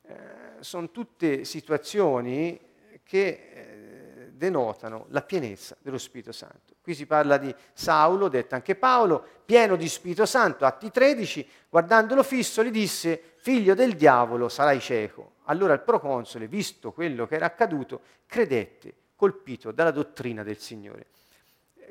[0.00, 0.14] Eh,
[0.60, 2.58] sono tutte situazioni
[3.02, 6.76] che eh, denotano la pienezza dello Spirito Santo.
[6.80, 12.22] Qui si parla di Saulo, detto anche Paolo, pieno di Spirito Santo, Atti 13, guardandolo
[12.22, 15.32] fisso gli disse, figlio del diavolo, sarai cieco.
[15.44, 21.08] Allora il proconsole, visto quello che era accaduto, credette, colpito dalla dottrina del Signore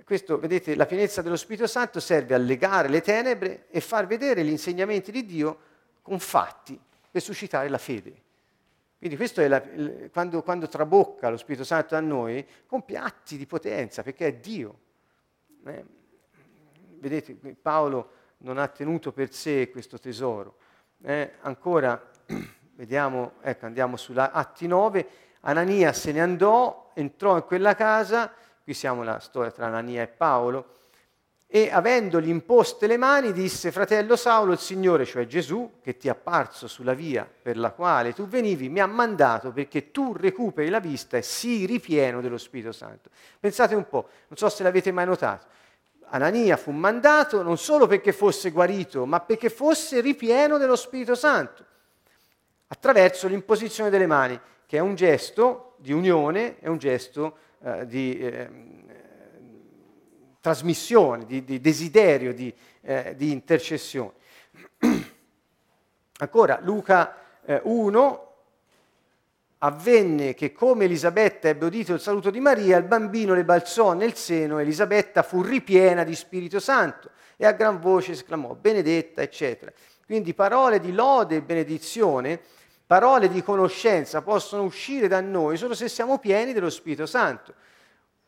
[0.06, 4.44] questo, vedete, la pienezza dello Spirito Santo serve a legare le tenebre e far vedere
[4.44, 5.58] gli insegnamenti di Dio
[6.04, 8.22] con fatti per suscitare la fede.
[9.00, 9.64] Quindi questo è la,
[10.12, 14.80] quando, quando, trabocca lo Spirito Santo a noi, compie atti di potenza, perché è Dio.
[15.66, 15.84] Eh?
[17.00, 20.58] Vedete, Paolo non ha tenuto per sé questo tesoro.
[21.02, 21.32] Eh?
[21.42, 22.12] Ancora,
[22.76, 25.08] vediamo, ecco, andiamo su Atti 9,
[25.42, 28.32] Anania se ne andò, entrò in quella casa
[28.66, 30.74] qui siamo la storia tra Anania e Paolo,
[31.46, 36.10] e avendogli imposte le mani disse, fratello Saulo, il Signore, cioè Gesù, che ti è
[36.10, 40.80] apparso sulla via per la quale tu venivi, mi ha mandato perché tu recuperi la
[40.80, 43.12] vista e sii ripieno dello Spirito Santo.
[43.40, 45.46] Pensate un po', non so se l'avete mai notato,
[46.08, 51.64] Anania fu mandato non solo perché fosse guarito, ma perché fosse ripieno dello Spirito Santo,
[52.66, 58.16] attraverso l'imposizione delle mani, che è un gesto di unione, è un gesto eh, di
[58.20, 58.48] eh,
[60.40, 64.12] trasmissione, di, di, desiderio di, eh, di intercessione.
[66.20, 67.16] Ancora, Luca
[67.64, 68.26] 1, eh,
[69.58, 74.14] avvenne che come Elisabetta ebbe udito il saluto di Maria, il bambino le balzò nel
[74.14, 79.74] seno, Elisabetta fu ripiena di Spirito Santo e a gran voce esclamò, benedetta, eccetera.
[80.06, 82.42] Quindi parole di lode e benedizione
[82.86, 87.54] parole di conoscenza possono uscire da noi solo se siamo pieni dello Spirito Santo.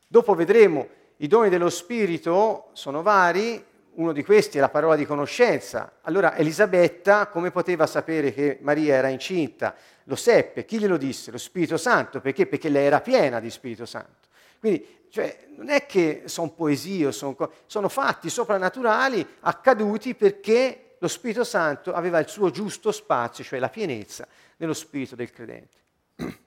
[0.08, 5.06] Dopo vedremo i doni dello Spirito sono vari, uno di questi è la parola di
[5.06, 5.94] conoscenza.
[6.02, 9.76] Allora Elisabetta come poteva sapere che Maria era incinta?
[10.04, 11.32] Lo seppe, chi glielo disse?
[11.32, 12.46] Lo Spirito Santo, perché?
[12.46, 14.28] Perché lei era piena di Spirito Santo.
[14.60, 21.44] Quindi cioè, non è che sono poesie, sono, sono fatti soprannaturali accaduti perché lo Spirito
[21.44, 25.78] Santo aveva il suo giusto spazio, cioè la pienezza nello spirito del credente.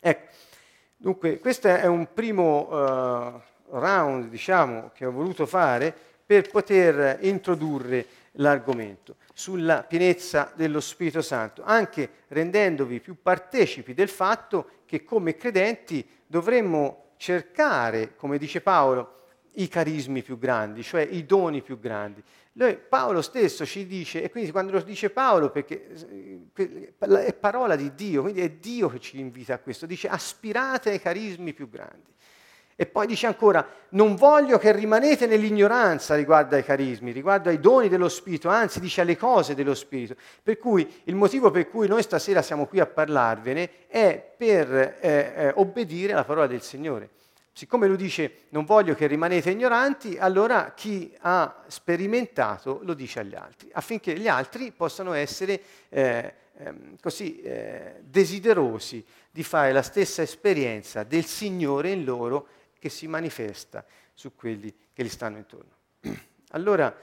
[0.00, 0.32] ecco,
[0.96, 3.40] dunque questo è un primo uh,
[3.78, 5.94] round, diciamo, che ho voluto fare
[6.24, 14.70] per poter introdurre l'argomento sulla pienezza dello Spirito Santo, anche rendendovi più partecipi del fatto
[14.86, 19.12] che come credenti dovremmo cercare, come dice Paolo,
[19.54, 22.22] i carismi più grandi, cioè i doni più grandi.
[22.58, 25.88] Lui, Paolo stesso ci dice, e quindi quando lo dice Paolo, perché
[26.54, 30.88] eh, è parola di Dio, quindi è Dio che ci invita a questo, dice aspirate
[30.88, 32.14] ai carismi più grandi.
[32.74, 37.90] E poi dice ancora, non voglio che rimanete nell'ignoranza riguardo ai carismi, riguardo ai doni
[37.90, 40.14] dello Spirito, anzi dice alle cose dello Spirito.
[40.42, 45.32] Per cui il motivo per cui noi stasera siamo qui a parlarvene è per eh,
[45.36, 47.10] eh, obbedire alla parola del Signore.
[47.56, 53.34] Siccome lui dice non voglio che rimanete ignoranti, allora chi ha sperimentato lo dice agli
[53.34, 60.20] altri, affinché gli altri possano essere eh, ehm, così eh, desiderosi di fare la stessa
[60.20, 62.46] esperienza del Signore in loro
[62.78, 65.70] che si manifesta su quelli che gli stanno intorno.
[66.50, 66.94] Allora,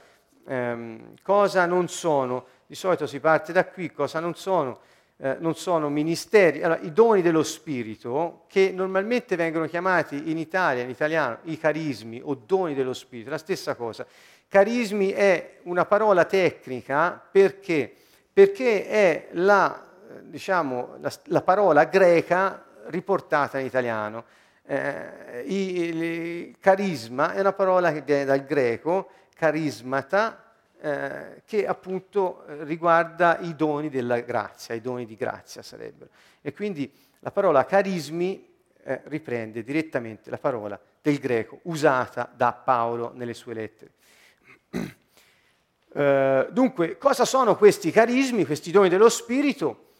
[0.46, 2.46] ehm, cosa non sono?
[2.64, 4.82] Di solito si parte da qui, cosa non sono?
[5.16, 10.82] Eh, non sono ministeri, allora, i doni dello Spirito, che normalmente vengono chiamati in Italia,
[10.82, 14.04] in italiano, i carismi o doni dello Spirito, la stessa cosa.
[14.48, 17.92] Carismi è una parola tecnica perché,
[18.32, 19.86] perché è la,
[20.22, 24.24] diciamo, la, la parola greca riportata in italiano.
[24.66, 30.43] Eh, il carisma è una parola che viene dal greco, carismata,
[30.84, 36.10] eh, che appunto riguarda i doni della grazia, i doni di grazia sarebbero.
[36.42, 38.46] E quindi la parola carismi
[38.82, 43.92] eh, riprende direttamente la parola del greco usata da Paolo nelle sue lettere.
[45.88, 49.92] Uh, dunque, cosa sono questi carismi, questi doni dello Spirito?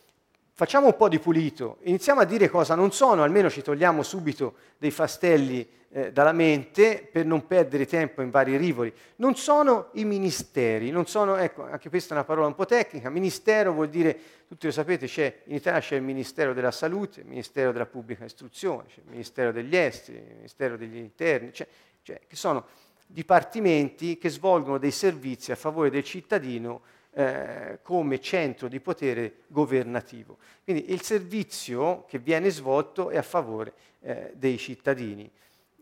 [0.57, 4.55] Facciamo un po' di pulito, iniziamo a dire cosa non sono, almeno ci togliamo subito
[4.79, 8.95] dei fastelli eh, dalla mente per non perdere tempo in vari rivoli.
[9.17, 13.11] Non sono i ministeri, non sono, ecco, anche questa è una parola un po' tecnica,
[13.11, 17.27] ministero vuol dire, tutti lo sapete, c'è, in Italia c'è il Ministero della Salute, il
[17.27, 21.67] Ministero della Pubblica Istruzione, c'è il Ministero degli Esteri, il Ministero degli Interni, cioè,
[22.03, 22.65] cioè che sono
[23.09, 26.83] dipartimenti che svolgono dei servizi a favore del cittadino
[27.15, 30.39] eh, come centro di potere governativo.
[30.65, 35.31] Quindi il servizio che viene svolto è a favore eh, dei cittadini.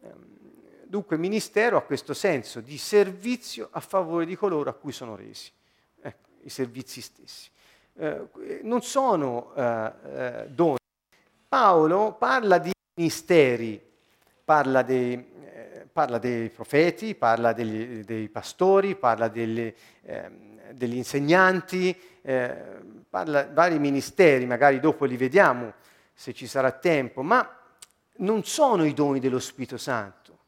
[0.03, 0.39] Ehm,
[0.85, 5.17] dunque il Ministero ha questo senso di servizio a favore di coloro a cui sono
[5.17, 5.51] resi,
[6.03, 7.49] ecco, i servizi stessi.
[7.95, 8.29] Eh,
[8.63, 10.77] non sono eh, eh, doni.
[11.49, 13.81] Paolo parla di ministeri,
[14.45, 15.23] parla dei,
[15.93, 20.31] parla dei profeti, parla degli, dei pastori, parla delle, eh,
[20.73, 22.55] degli insegnanti, eh,
[23.09, 25.75] parla vari ministeri, magari dopo li vediamo
[26.15, 27.59] se ci sarà tempo, ma
[28.17, 30.39] non sono i doni dello Spirito Santo.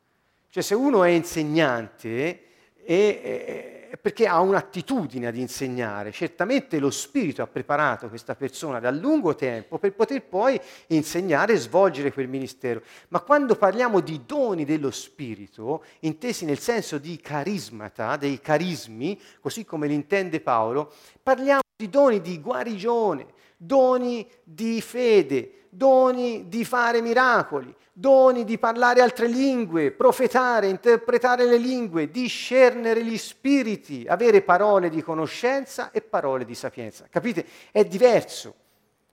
[0.48, 2.42] Cioè se uno è insegnante
[2.84, 6.12] e, perché ha un'attitudine ad insegnare.
[6.12, 11.58] Certamente lo Spirito ha preparato questa persona da lungo tempo per poter poi insegnare e
[11.58, 12.82] svolgere quel ministero.
[13.08, 19.64] Ma quando parliamo di doni dello Spirito, intesi nel senso di carismata, dei carismi, così
[19.64, 23.26] come li intende Paolo, parliamo di doni di guarigione,
[23.64, 31.56] doni di fede, doni di fare miracoli, doni di parlare altre lingue, profetare, interpretare le
[31.56, 37.06] lingue, discernere gli spiriti, avere parole di conoscenza e parole di sapienza.
[37.08, 37.46] Capite?
[37.70, 38.54] È diverso.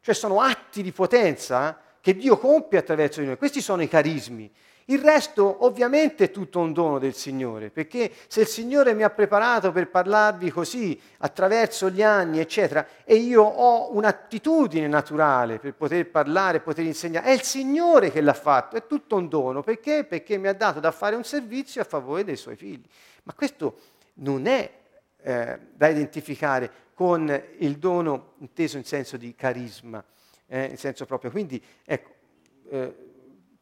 [0.02, 3.38] Cioè sono atti di potenza che Dio compie attraverso di noi.
[3.38, 4.52] Questi sono i carismi.
[4.92, 9.10] Il resto ovviamente è tutto un dono del Signore, perché se il Signore mi ha
[9.10, 16.10] preparato per parlarvi così attraverso gli anni, eccetera, e io ho un'attitudine naturale per poter
[16.10, 20.04] parlare, poter insegnare, è il Signore che l'ha fatto, è tutto un dono, perché?
[20.04, 22.84] Perché mi ha dato da fare un servizio a favore dei suoi figli.
[23.24, 23.78] Ma questo
[24.16, 24.70] non è
[25.22, 30.04] eh, da identificare con il dono inteso in senso di carisma,
[30.48, 31.32] eh, in senso proprio.
[31.32, 32.10] Quindi, ecco,
[32.70, 33.10] eh,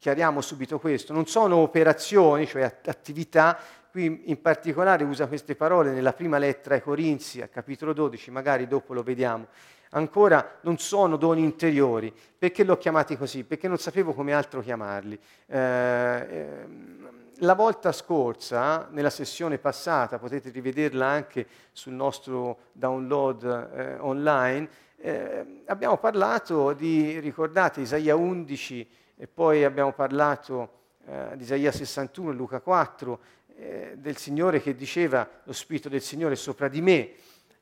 [0.00, 3.58] chiariamo subito questo, non sono operazioni, cioè attività,
[3.90, 8.66] qui in particolare usa queste parole nella prima lettera ai Corinzi, al capitolo 12, magari
[8.66, 9.48] dopo lo vediamo.
[9.90, 12.12] Ancora non sono doni interiori.
[12.38, 13.44] Perché l'ho chiamati così?
[13.44, 15.18] Perché non sapevo come altro chiamarli.
[15.46, 23.96] Eh, ehm, la volta scorsa, nella sessione passata, potete rivederla anche sul nostro download eh,
[23.98, 28.88] online, eh, abbiamo parlato di, ricordate, Isaia 11,
[29.20, 33.20] e poi abbiamo parlato eh, di Isaia 61 e Luca 4,
[33.54, 37.10] eh, del Signore che diceva lo Spirito del Signore è sopra di me.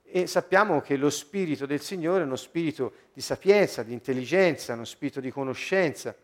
[0.04, 4.84] E sappiamo che lo Spirito del Signore è uno spirito di sapienza, di intelligenza, uno
[4.84, 6.14] spirito di conoscenza,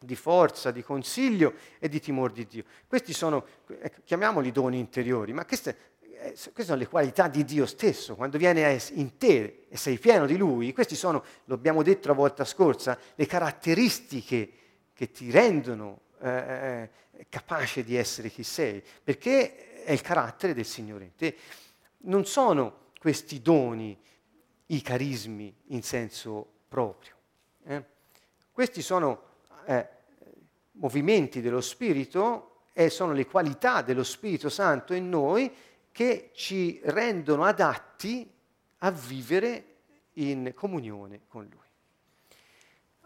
[0.00, 2.64] di forza, di consiglio e di timore di Dio.
[2.88, 5.89] Questi sono, ecco, chiamiamoli doni interiori, ma queste,
[6.20, 10.36] queste sono le qualità di Dio stesso, quando viene in te e sei pieno di
[10.36, 14.52] Lui, queste sono, lo abbiamo detto la volta scorsa, le caratteristiche
[14.92, 20.66] che ti rendono eh, eh, capace di essere chi sei, perché è il carattere del
[20.66, 21.36] Signore in te.
[22.02, 23.98] Non sono questi doni
[24.66, 27.14] i carismi in senso proprio.
[27.64, 27.84] Eh?
[28.52, 29.22] Questi sono
[29.64, 29.88] eh,
[30.72, 35.50] movimenti dello Spirito e sono le qualità dello Spirito Santo in noi
[35.92, 38.30] che ci rendono adatti
[38.78, 39.64] a vivere
[40.14, 41.68] in comunione con Lui.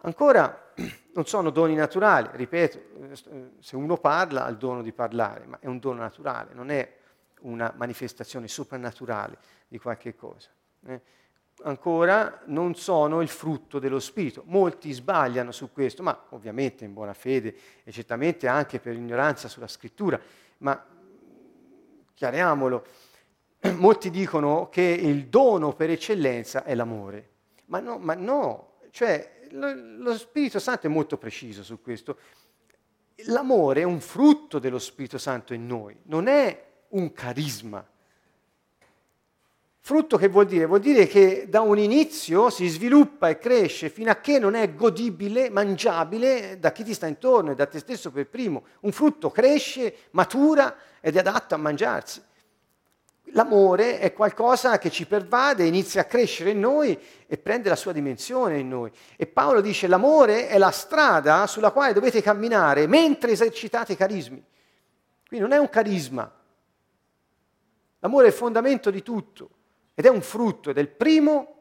[0.02, 0.72] Ancora,
[1.14, 2.78] non sono doni naturali, ripeto,
[3.10, 6.70] eh, se uno parla ha il dono di parlare, ma è un dono naturale, non
[6.70, 6.96] è
[7.40, 10.48] una manifestazione soprannaturale di qualche cosa.
[10.86, 11.00] Eh?
[11.62, 14.42] Ancora non sono il frutto dello Spirito.
[14.46, 17.54] Molti sbagliano su questo, ma ovviamente in buona fede
[17.84, 20.20] e certamente anche per ignoranza sulla scrittura,
[20.58, 20.84] ma
[22.14, 22.86] chiariamolo,
[23.76, 27.30] molti dicono che il dono per eccellenza è l'amore.
[27.66, 32.18] Ma no, ma no, cioè lo Spirito Santo è molto preciso su questo.
[33.26, 37.86] L'amore è un frutto dello Spirito Santo in noi, non è un carisma.
[39.86, 40.64] Frutto che vuol dire?
[40.64, 44.74] Vuol dire che da un inizio si sviluppa e cresce fino a che non è
[44.74, 48.64] godibile, mangiabile da chi ti sta intorno e da te stesso per primo.
[48.80, 52.22] Un frutto cresce, matura ed è adatto a mangiarsi
[53.32, 57.90] l'amore è qualcosa che ci pervade, inizia a crescere in noi e prende la sua
[57.90, 58.92] dimensione in noi.
[59.16, 64.40] E Paolo dice l'amore è la strada sulla quale dovete camminare mentre esercitate i carismi.
[65.26, 66.32] Quindi non è un carisma.
[67.98, 69.50] L'amore è il fondamento di tutto
[69.94, 71.54] ed è un frutto ed è il primo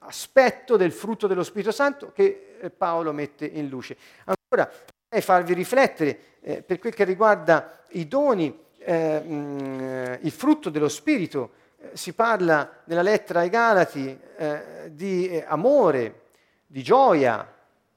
[0.00, 3.96] aspetto del frutto dello Spirito Santo che eh, Paolo mette in luce.
[4.24, 4.70] Ancora,
[5.08, 10.88] vorrei farvi riflettere eh, per quel che riguarda i doni eh, mh, il frutto dello
[10.88, 11.50] Spirito.
[11.78, 16.20] Eh, si parla nella lettera ai Galati eh, di amore,
[16.66, 17.52] di gioia,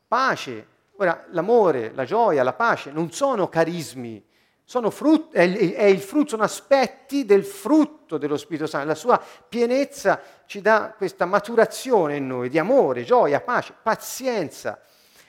[0.08, 0.78] pace.
[0.98, 4.22] Ora, l'amore, la gioia, la pace non sono carismi,
[4.70, 8.86] sono frut- è, è, il frutto, sono aspetti del frutto dello Spirito Santo.
[8.86, 14.80] La sua pienezza ci dà questa maturazione in noi di amore, gioia, pace, pazienza,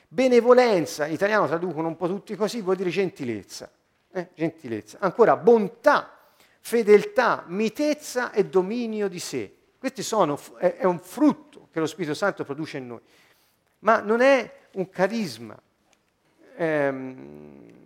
[0.06, 1.06] benevolenza.
[1.06, 3.70] In italiano traducono un po' tutti così, vuol dire gentilezza
[4.12, 4.98] eh, gentilezza.
[5.00, 6.18] Ancora bontà,
[6.60, 9.56] fedeltà, mitezza e dominio di sé.
[9.78, 13.00] Questi sono, è, è un frutto che lo Spirito Santo produce in noi,
[13.78, 15.58] ma non è un carisma.
[16.56, 17.79] Ehm,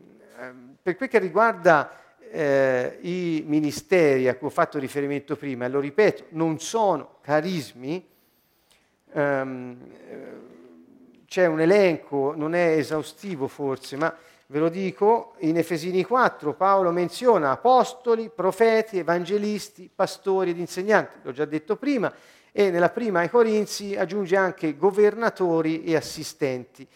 [0.82, 1.98] per quel che riguarda
[2.30, 8.06] eh, i ministeri a cui ho fatto riferimento prima, e lo ripeto, non sono carismi,
[9.12, 9.78] ehm,
[10.08, 10.52] eh,
[11.26, 14.16] c'è un elenco, non è esaustivo forse, ma
[14.48, 21.32] Ve lo dico, in Efesini 4 Paolo menziona apostoli, profeti, evangelisti, pastori ed insegnanti, l'ho
[21.32, 22.12] già detto prima,
[22.52, 26.86] e nella prima ai Corinzi aggiunge anche governatori e assistenti.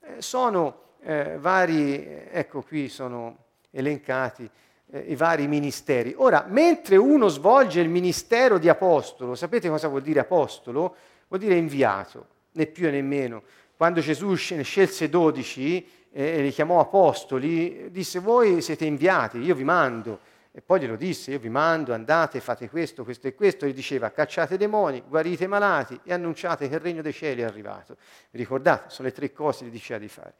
[0.00, 3.36] Eh, sono eh, vari, ecco qui sono
[3.70, 4.48] elencati
[4.90, 6.14] eh, i vari ministeri.
[6.16, 10.96] Ora, mentre uno svolge il ministero di apostolo, sapete cosa vuol dire apostolo?
[11.28, 13.42] Vuol dire inviato, né più né meno.
[13.76, 15.86] Quando Gesù ne scelse dodici,
[16.16, 20.20] e li chiamò apostoli, disse voi siete inviati, io vi mando.
[20.56, 23.66] E poi glielo disse, io vi mando, andate, fate questo, questo e questo.
[23.66, 27.44] Gli diceva, cacciate demoni, guarite i malati e annunciate che il regno dei cieli è
[27.44, 27.96] arrivato.
[28.30, 28.90] Vi ricordate?
[28.90, 30.34] Sono le tre cose che diceva di fare.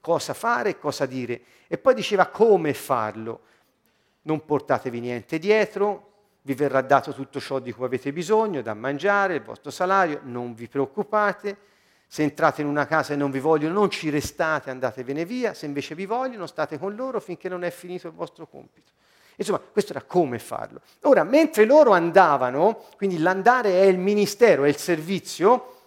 [0.00, 1.40] Cosa fare e cosa dire.
[1.68, 3.40] E poi diceva come farlo.
[4.22, 6.10] Non portatevi niente dietro,
[6.42, 10.54] vi verrà dato tutto ciò di cui avete bisogno, da mangiare, il vostro salario, non
[10.54, 11.68] vi preoccupate
[12.12, 15.54] se entrate in una casa e non vi vogliono, non ci restate, andatevene via.
[15.54, 18.90] Se invece vi vogliono, state con loro finché non è finito il vostro compito.
[19.36, 20.80] Insomma, questo era come farlo.
[21.02, 25.79] Ora, mentre loro andavano, quindi l'andare è il ministero, è il servizio,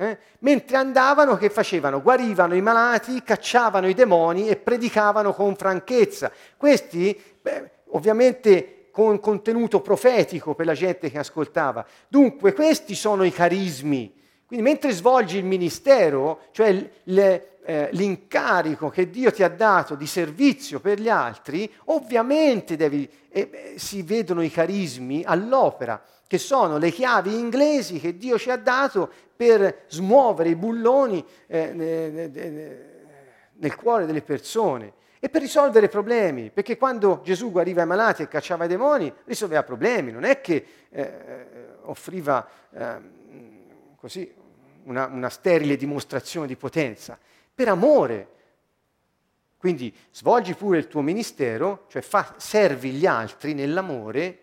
[0.00, 2.00] eh, mentre andavano che facevano?
[2.00, 6.30] Guarivano i malati, cacciavano i demoni e predicavano con franchezza.
[6.56, 11.84] Questi, beh, ovviamente con contenuto profetico per la gente che ascoltava.
[12.06, 14.14] Dunque, questi sono i carismi
[14.48, 20.06] quindi mentre svolgi il ministero, cioè le, eh, l'incarico che Dio ti ha dato di
[20.06, 26.90] servizio per gli altri, ovviamente devi, eh, si vedono i carismi all'opera, che sono le
[26.90, 31.72] chiavi inglesi che Dio ci ha dato per smuovere i bulloni eh,
[33.54, 34.92] nel cuore delle persone.
[35.20, 39.64] e per risolvere problemi, perché quando Gesù guariva i malati e cacciava i demoni, risolveva
[39.64, 41.46] problemi, non è che eh,
[41.82, 42.96] offriva eh,
[43.96, 44.32] così
[44.84, 47.18] una, una sterile dimostrazione di potenza,
[47.52, 48.28] per amore.
[49.56, 54.38] Quindi svolgi pure il tuo ministero, cioè fa, servi gli altri nell'amore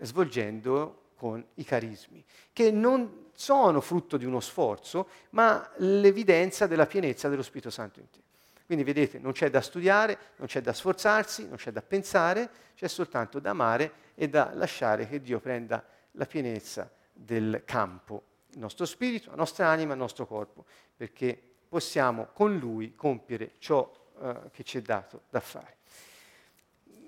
[0.00, 2.22] svolgendo con i carismi,
[2.52, 8.10] che non sono frutto di uno sforzo, ma l'evidenza della pienezza dello Spirito Santo in
[8.10, 8.18] te.
[8.66, 12.88] Quindi vedete, non c'è da studiare, non c'è da sforzarsi, non c'è da pensare, c'è
[12.88, 18.84] soltanto da amare e da lasciare che Dio prenda la pienezza del campo, il nostro
[18.84, 24.62] spirito, la nostra anima, il nostro corpo, perché possiamo con Lui compiere ciò eh, che
[24.62, 25.76] ci è dato da fare.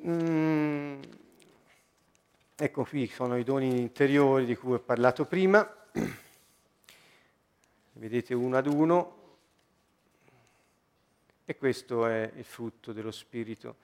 [0.07, 1.03] Mm.
[2.59, 5.71] Ecco qui sono i doni interiori di cui ho parlato prima,
[7.93, 9.17] vedete uno ad uno,
[11.45, 13.77] e questo è il frutto dello Spirito.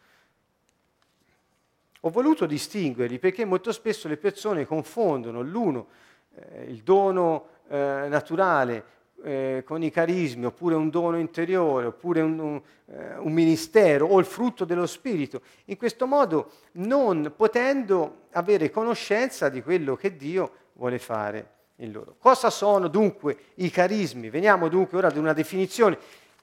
[2.00, 5.88] Ho voluto distinguerli perché molto spesso le persone confondono l'uno,
[6.34, 8.84] eh, il dono eh, naturale,
[9.22, 14.18] eh, con i carismi, oppure un dono interiore, oppure un, un, eh, un, ministero o
[14.18, 15.40] il frutto dello Spirito.
[15.66, 22.16] In questo modo non potendo avere conoscenza di quello che Dio vuole fare in loro.
[22.18, 24.30] Cosa sono dunque i carismi?
[24.30, 25.98] Veniamo dunque ora ad una definizione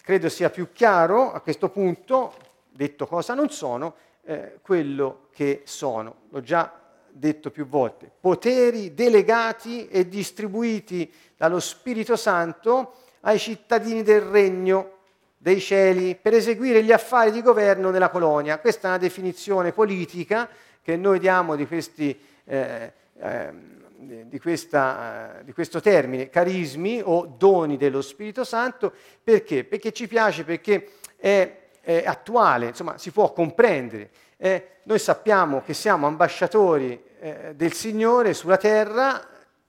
[0.10, 2.34] credo sia più chiaro a questo punto,
[2.72, 6.22] detto cosa non sono, eh, quello che sono.
[6.30, 6.79] L'ho già
[7.12, 8.10] detto più volte.
[8.20, 14.98] Poteri delegati e distribuiti dallo Spirito Santo ai cittadini del regno
[15.38, 18.60] dei cieli per eseguire gli affari di governo nella colonia.
[18.60, 20.50] Questa è una definizione politica
[20.82, 22.18] che noi diamo di questi...
[22.46, 29.66] Eh, eh, di, questa, di, questo termine, carismi o doni dello Spirito Santo, perché?
[29.66, 34.10] Perché ci piace, perché è, è attuale, insomma si può comprendere.
[34.42, 39.28] Eh, noi sappiamo che siamo ambasciatori eh, del Signore sulla terra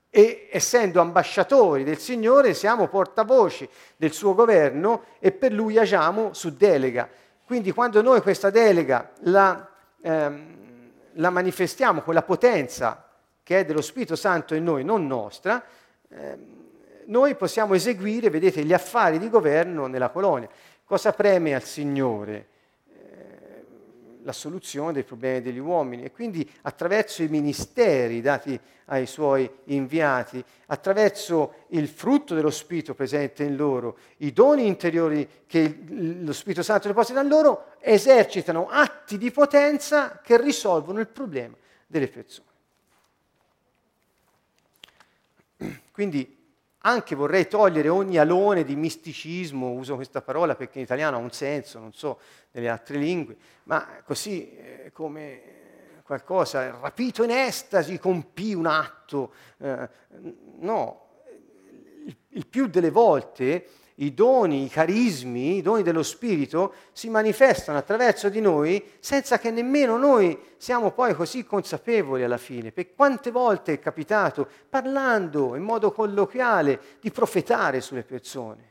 [0.08, 6.54] e essendo ambasciatori del Signore siamo portavoci del suo governo e per lui agiamo su
[6.54, 7.08] delega.
[7.44, 9.68] Quindi quando noi questa delega la,
[10.00, 10.56] ehm,
[11.14, 13.08] la manifestiamo con la potenza
[13.42, 15.64] che è dello Spirito Santo in noi, non nostra,
[16.08, 16.38] eh,
[17.06, 20.48] noi possiamo eseguire, vedete, gli affari di governo nella colonia.
[20.84, 22.46] Cosa preme al Signore?
[24.22, 30.44] La soluzione dei problemi degli uomini e quindi attraverso i ministeri dati ai suoi inviati,
[30.66, 36.88] attraverso il frutto dello Spirito presente in loro, i doni interiori che lo Spirito Santo
[36.88, 41.56] deposita in loro, esercitano atti di potenza che risolvono il problema
[41.86, 42.48] delle persone.
[45.92, 46.39] Quindi
[46.82, 51.30] anche vorrei togliere ogni alone di misticismo, uso questa parola perché in italiano ha un
[51.30, 52.20] senso, non so
[52.52, 55.58] nelle altre lingue, ma così eh, come
[56.02, 59.32] qualcosa rapito in estasi, compì un atto.
[59.58, 59.88] Eh,
[60.58, 61.06] no,
[62.04, 63.66] il, il più delle volte
[64.00, 69.50] i doni, i carismi, i doni dello Spirito si manifestano attraverso di noi senza che
[69.50, 72.72] nemmeno noi siamo poi così consapevoli alla fine.
[72.72, 78.68] Per quante volte è capitato, parlando in modo colloquiale, di profetare sulle persone?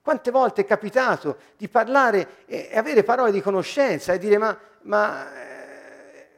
[0.00, 5.26] Quante volte è capitato di parlare e avere parole di conoscenza e dire ma, ma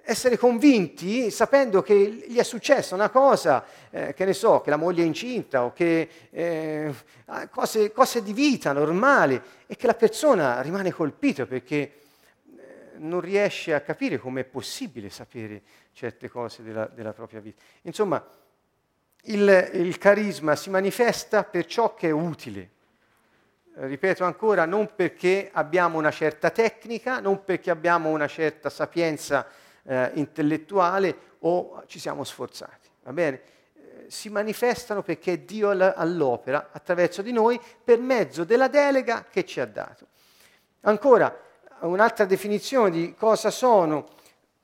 [0.03, 4.77] essere convinti sapendo che gli è successa una cosa, eh, che ne so, che la
[4.77, 6.95] moglie è incinta o che eh,
[7.51, 11.93] cose, cose, di vita normali e che la persona rimane colpita perché eh,
[12.97, 17.63] non riesce a capire come è possibile sapere certe cose della, della propria vita.
[17.83, 18.25] Insomma,
[19.25, 22.71] il, il carisma si manifesta per ciò che è utile.
[23.73, 29.47] Ripeto ancora, non perché abbiamo una certa tecnica, non perché abbiamo una certa sapienza
[29.85, 32.89] eh, intellettuale o ci siamo sforzati.
[33.03, 33.41] Va bene?
[33.75, 39.45] Eh, si manifestano perché è Dio all'opera attraverso di noi per mezzo della delega che
[39.45, 40.07] ci ha dato.
[40.83, 41.35] Ancora,
[41.81, 44.09] un'altra definizione di cosa sono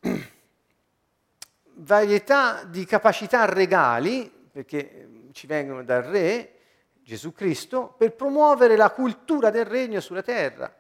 [1.75, 6.53] varietà di capacità regali, perché ci vengono dal Re,
[7.03, 10.75] Gesù Cristo, per promuovere la cultura del regno sulla terra.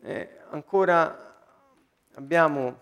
[0.00, 1.36] Eh, ancora
[2.14, 2.80] abbiamo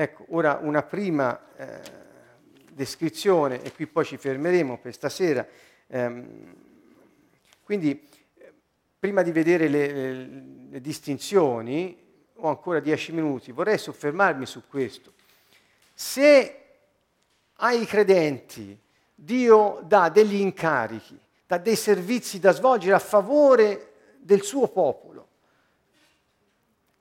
[0.00, 1.80] Ecco, ora una prima eh,
[2.70, 5.44] descrizione, e qui poi ci fermeremo per stasera.
[5.88, 6.54] Ehm,
[7.64, 8.08] quindi,
[8.96, 12.00] prima di vedere le, le, le distinzioni,
[12.32, 15.14] ho ancora dieci minuti, vorrei soffermarmi su questo.
[15.92, 16.64] Se
[17.54, 18.78] ai credenti
[19.12, 25.27] Dio dà degli incarichi, dà dei servizi da svolgere a favore del suo popolo,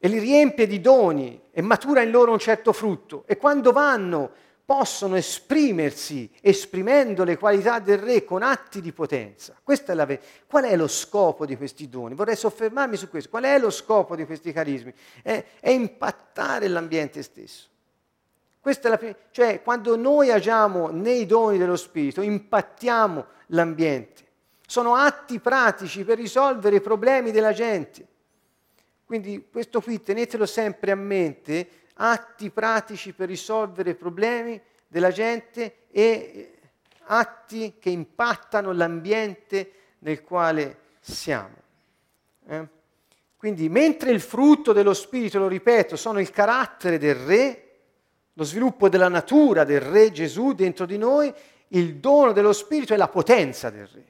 [0.07, 3.23] e li riempie di doni e matura in loro un certo frutto.
[3.27, 4.31] E quando vanno
[4.63, 9.55] possono esprimersi esprimendo le qualità del re con atti di potenza.
[9.63, 12.15] È ve- Qual è lo scopo di questi doni?
[12.15, 13.29] Vorrei soffermarmi su questo.
[13.29, 14.93] Qual è lo scopo di questi carismi?
[15.21, 17.67] È, è impattare l'ambiente stesso.
[18.61, 24.25] Questa è la prima, cioè quando noi agiamo nei doni dello Spirito, impattiamo l'ambiente.
[24.65, 28.15] Sono atti pratici per risolvere i problemi della gente.
[29.07, 35.85] Quindi questo qui tenetelo sempre a mente, atti pratici per risolvere i problemi della gente
[35.89, 36.57] e
[37.03, 41.55] atti che impattano l'ambiente nel quale siamo.
[42.49, 42.67] Eh?
[43.37, 47.63] Quindi mentre il frutto dello Spirito, lo ripeto, sono il carattere del Re,
[48.33, 51.33] lo sviluppo della natura del Re Gesù dentro di noi,
[51.69, 54.05] il dono dello Spirito è la potenza del Re,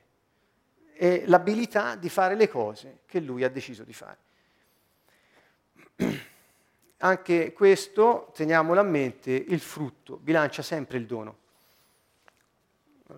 [0.93, 4.25] è l'abilità di fare le cose che Lui ha deciso di fare.
[6.99, 11.37] Anche questo, teniamolo a mente, il frutto bilancia sempre il dono,
[13.09, 13.13] eh,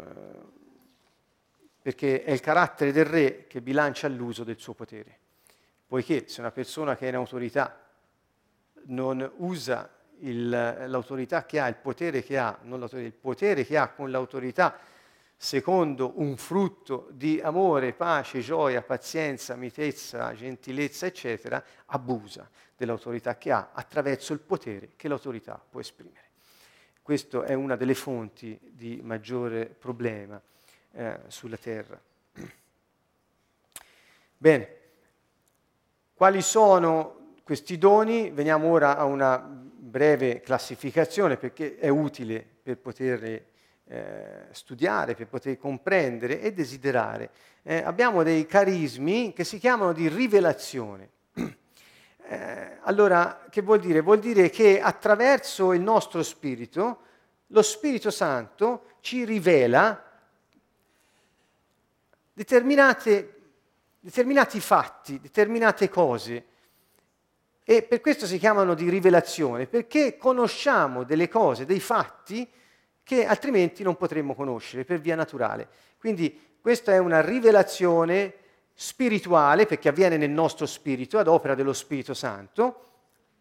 [1.81, 5.17] perché è il carattere del re che bilancia l'uso del suo potere,
[5.87, 7.87] poiché se una persona che è in autorità
[8.85, 13.77] non usa il, l'autorità che ha, il potere che ha, non l'autorità, il potere che
[13.77, 14.77] ha con l'autorità
[15.41, 23.69] secondo un frutto di amore, pace, gioia, pazienza, mitezza, gentilezza, eccetera, abusa dell'autorità che ha
[23.71, 26.27] attraverso il potere che l'autorità può esprimere.
[27.01, 30.41] Questa è una delle fonti di maggiore problema
[30.91, 31.97] eh, sulla terra.
[34.35, 34.77] Bene,
[36.15, 38.29] quali sono questi doni?
[38.29, 43.48] Veniamo ora a una breve classificazione perché è utile per poterli
[43.91, 47.31] eh, studiare, per poter comprendere e desiderare.
[47.63, 51.09] Eh, abbiamo dei carismi che si chiamano di rivelazione.
[52.31, 54.01] Eh, allora, che vuol dire?
[54.01, 56.99] Vuol dire che attraverso il nostro spirito,
[57.47, 59.99] lo Spirito Santo ci rivela
[62.31, 63.25] determinati
[64.59, 66.45] fatti, determinate cose.
[67.63, 72.47] E per questo si chiamano di rivelazione, perché conosciamo delle cose, dei fatti
[73.09, 75.67] che altrimenti non potremmo conoscere per via naturale.
[75.97, 78.35] Quindi questa è una rivelazione
[78.75, 82.83] spirituale, perché avviene nel nostro spirito, ad opera dello Spirito Santo,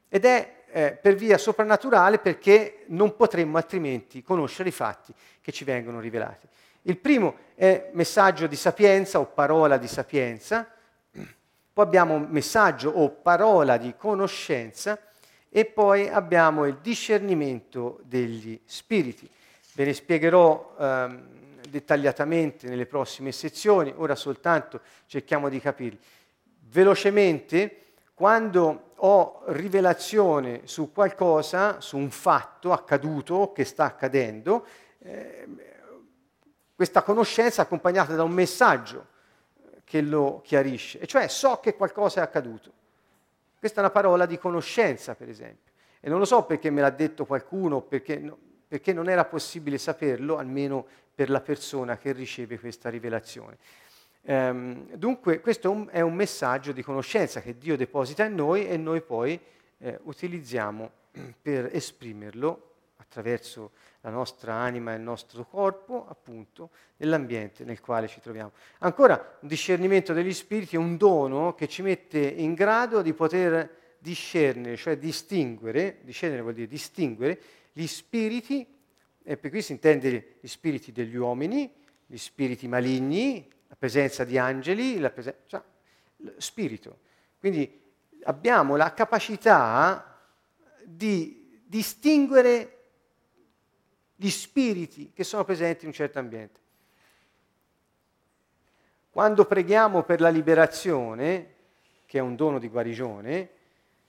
[0.09, 5.13] ed è eh, per via soprannaturale perché non potremmo altrimenti conoscere i fatti
[5.43, 6.49] che ci vengono rivelati.
[6.83, 10.67] Il primo è messaggio di sapienza o parola di sapienza,
[11.11, 14.99] poi abbiamo messaggio o parola di conoscenza
[15.51, 19.29] e poi abbiamo il discernimento degli spiriti.
[19.79, 26.01] Ve ne spiegherò ehm, dettagliatamente nelle prossime sezioni, ora soltanto cerchiamo di capirli.
[26.63, 34.67] Velocemente, quando ho rivelazione su qualcosa, su un fatto accaduto che sta accadendo,
[34.99, 35.47] eh,
[36.75, 39.07] questa conoscenza è accompagnata da un messaggio
[39.85, 42.73] che lo chiarisce, e cioè so che qualcosa è accaduto.
[43.57, 45.73] Questa è una parola di conoscenza, per esempio.
[46.01, 48.39] E non lo so perché me l'ha detto qualcuno, perché no,
[48.69, 53.57] perché non era possibile saperlo, almeno per la persona che riceve questa rivelazione.
[54.23, 58.69] Ehm, dunque questo è un, è un, messaggio di conoscenza che Dio deposita in noi
[58.69, 59.41] e noi poi
[59.79, 60.91] eh, utilizziamo
[61.41, 62.65] per esprimerlo
[62.97, 63.71] attraverso
[64.03, 68.53] la nostra anima e il nostro corpo, appunto, nell'ambiente nel quale ci troviamo.
[68.81, 73.97] Ancora, un discernimento degli spiriti è un dono che ci mette in grado di poter
[73.99, 77.41] discernere, cioè distinguere, discernere vuol dire distinguere,
[77.79, 78.67] gli spiriti,
[79.23, 81.73] e per qui si intende gli spiriti degli uomini,
[82.07, 85.63] gli spiriti maligni, la presenza di angeli, la presenza, cioè,
[86.39, 86.99] spirito.
[87.39, 87.81] Quindi
[88.25, 90.19] abbiamo la capacità
[90.83, 92.87] di distinguere
[94.17, 96.61] gli spiriti che sono presenti in un certo ambiente.
[99.09, 101.55] Quando preghiamo per la liberazione,
[102.07, 103.51] che è un dono di guarigione,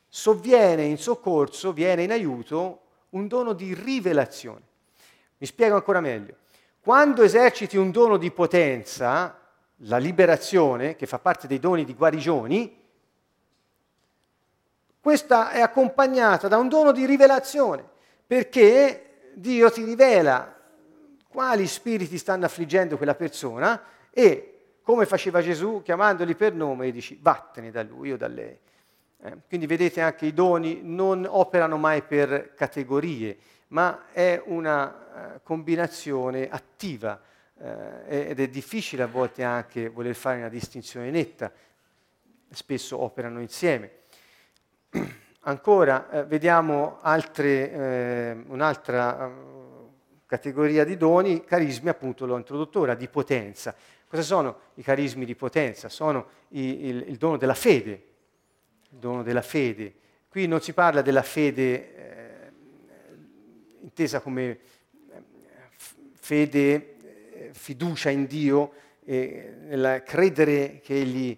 [0.07, 4.61] sovviene in soccorso, viene in aiuto un dono di rivelazione.
[5.37, 6.35] Mi spiego ancora meglio.
[6.81, 9.39] Quando eserciti un dono di potenza,
[9.83, 12.77] la liberazione, che fa parte dei doni di guarigioni,
[15.01, 17.87] questa è accompagnata da un dono di rivelazione,
[18.25, 20.55] perché Dio ti rivela
[21.27, 23.81] quali spiriti stanno affliggendo quella persona
[24.11, 28.57] e, come faceva Gesù, chiamandoli per nome, dici vattene da lui o da lei.
[29.21, 34.85] Eh, quindi vedete anche i doni non operano mai per categorie, ma è una
[35.35, 37.21] uh, combinazione attiva
[37.59, 41.51] eh, ed è difficile a volte anche voler fare una distinzione netta,
[42.49, 43.91] spesso operano insieme.
[45.41, 49.31] ancora eh, vediamo altre, eh, un'altra eh,
[50.25, 53.75] categoria di doni, carismi appunto l'ho introdotto ora, di potenza.
[54.07, 55.87] Cosa sono i carismi di potenza?
[55.89, 58.08] Sono i, il, il, dono della fede,
[58.91, 59.93] il dono della fede.
[60.27, 62.51] Qui non si parla della fede eh,
[63.81, 64.59] intesa come eh,
[66.13, 68.73] fede, eh, fiducia in Dio,
[69.09, 71.35] nel credere che Egli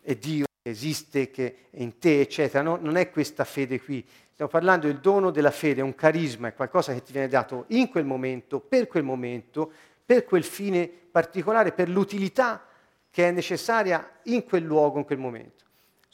[0.00, 2.62] è Dio, che esiste, che è in te, eccetera.
[2.62, 4.06] No, non è questa fede qui.
[4.32, 7.64] Stiamo parlando del dono della fede, è un carisma, è qualcosa che ti viene dato
[7.68, 9.72] in quel momento, per quel momento,
[10.04, 12.64] per quel fine particolare, per l'utilità
[13.10, 15.63] che è necessaria in quel luogo, in quel momento.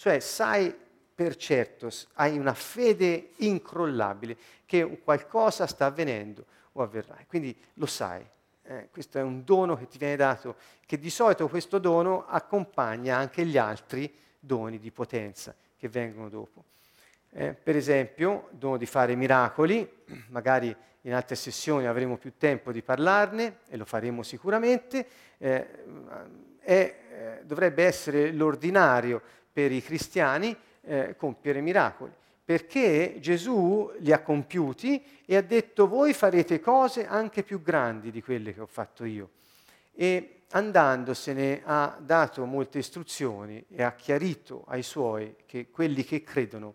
[0.00, 0.74] Cioè sai
[1.14, 4.34] per certo, hai una fede incrollabile
[4.64, 7.18] che qualcosa sta avvenendo o avverrà.
[7.28, 8.24] Quindi lo sai,
[8.62, 13.18] eh, questo è un dono che ti viene dato, che di solito questo dono accompagna
[13.18, 16.64] anche gli altri doni di potenza che vengono dopo.
[17.32, 19.86] Eh, per esempio, dono di fare miracoli,
[20.28, 25.84] magari in altre sessioni avremo più tempo di parlarne e lo faremo sicuramente, eh,
[26.62, 26.94] eh,
[27.44, 29.20] dovrebbe essere l'ordinario
[29.52, 32.12] per i cristiani eh, compiere miracoli
[32.50, 38.20] perché Gesù li ha compiuti e ha detto voi farete cose anche più grandi di
[38.20, 39.30] quelle che ho fatto io.
[39.94, 46.74] E andandosene ha dato molte istruzioni e ha chiarito ai suoi che quelli che credono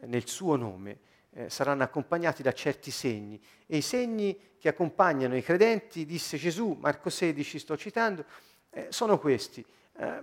[0.00, 0.98] nel suo nome
[1.30, 3.40] eh, saranno accompagnati da certi segni.
[3.64, 8.26] E i segni che accompagnano i credenti, disse Gesù, Marco 16 sto citando,
[8.68, 9.64] eh, sono questi.
[9.96, 10.22] Eh,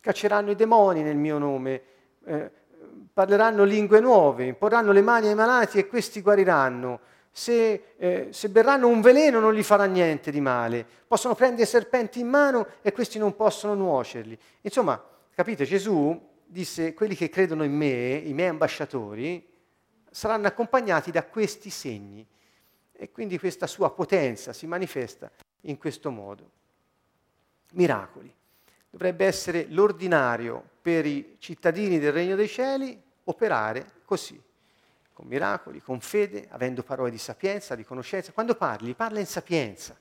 [0.00, 1.82] cacceranno i demoni nel mio nome,
[2.24, 2.50] eh,
[3.12, 7.00] parleranno lingue nuove, imporranno le mani ai malati e questi guariranno.
[7.32, 10.84] Se, eh, se, berranno un veleno non gli farà niente di male.
[11.06, 14.36] Possono prendere serpenti in mano e questi non possono nuocerli.
[14.62, 15.02] Insomma,
[15.34, 19.48] capite, Gesù disse, quelli che credono in me, i miei ambasciatori,
[20.10, 22.26] saranno accompagnati da questi segni.
[22.92, 25.30] E quindi questa sua potenza si manifesta
[25.62, 26.50] in questo modo.
[27.72, 28.34] Miracoli
[28.90, 34.40] dovrebbe essere l'ordinario per i cittadini del Regno dei Cieli operare così,
[35.12, 38.32] con miracoli, con fede, avendo parole di sapienza, di conoscenza.
[38.32, 39.96] Quando parli, parla in sapienza,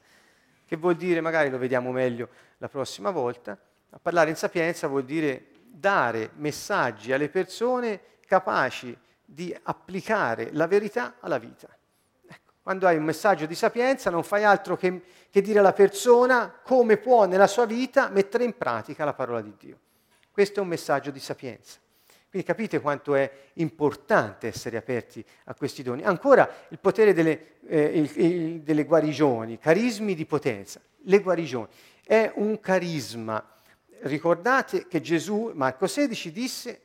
[0.66, 3.58] che vuol dire, magari lo vediamo meglio la prossima volta,
[3.92, 11.16] a parlare in sapienza vuol dire dare messaggi alle persone capaci di applicare la verità
[11.20, 11.68] alla vita.
[12.70, 15.02] Quando hai un messaggio di sapienza non fai altro che,
[15.32, 19.56] che dire alla persona come può nella sua vita mettere in pratica la parola di
[19.58, 19.80] Dio.
[20.30, 21.80] Questo è un messaggio di sapienza.
[22.30, 26.04] Quindi capite quanto è importante essere aperti a questi doni.
[26.04, 30.80] Ancora il potere delle, eh, il, il, delle guarigioni, carismi di potenza.
[31.06, 31.70] Le guarigioni
[32.06, 33.44] è un carisma.
[34.02, 36.82] Ricordate che Gesù, Marco 16, disse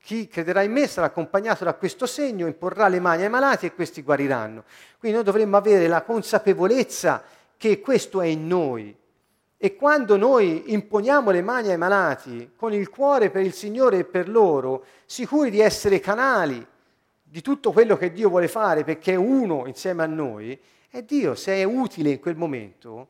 [0.00, 3.74] chi crederà in me sarà accompagnato da questo segno, imporrà le mani ai malati e
[3.74, 4.64] questi guariranno.
[4.98, 7.22] Quindi noi dovremmo avere la consapevolezza
[7.56, 8.94] che questo è in noi.
[9.56, 14.04] E quando noi imponiamo le mani ai malati con il cuore per il Signore e
[14.04, 16.64] per loro, sicuri di essere canali
[17.22, 20.58] di tutto quello che Dio vuole fare perché è uno insieme a noi,
[20.88, 23.08] è Dio, se è utile in quel momento,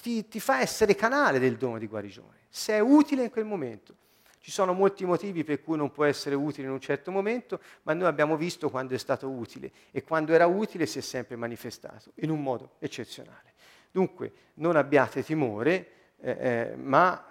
[0.00, 2.38] ti, ti fa essere canale del dono di guarigione.
[2.48, 3.94] Se è utile in quel momento.
[4.42, 7.92] Ci sono molti motivi per cui non può essere utile in un certo momento, ma
[7.92, 12.12] noi abbiamo visto quando è stato utile e quando era utile si è sempre manifestato
[12.16, 13.52] in un modo eccezionale.
[13.90, 17.22] Dunque non abbiate timore, eh, eh, ma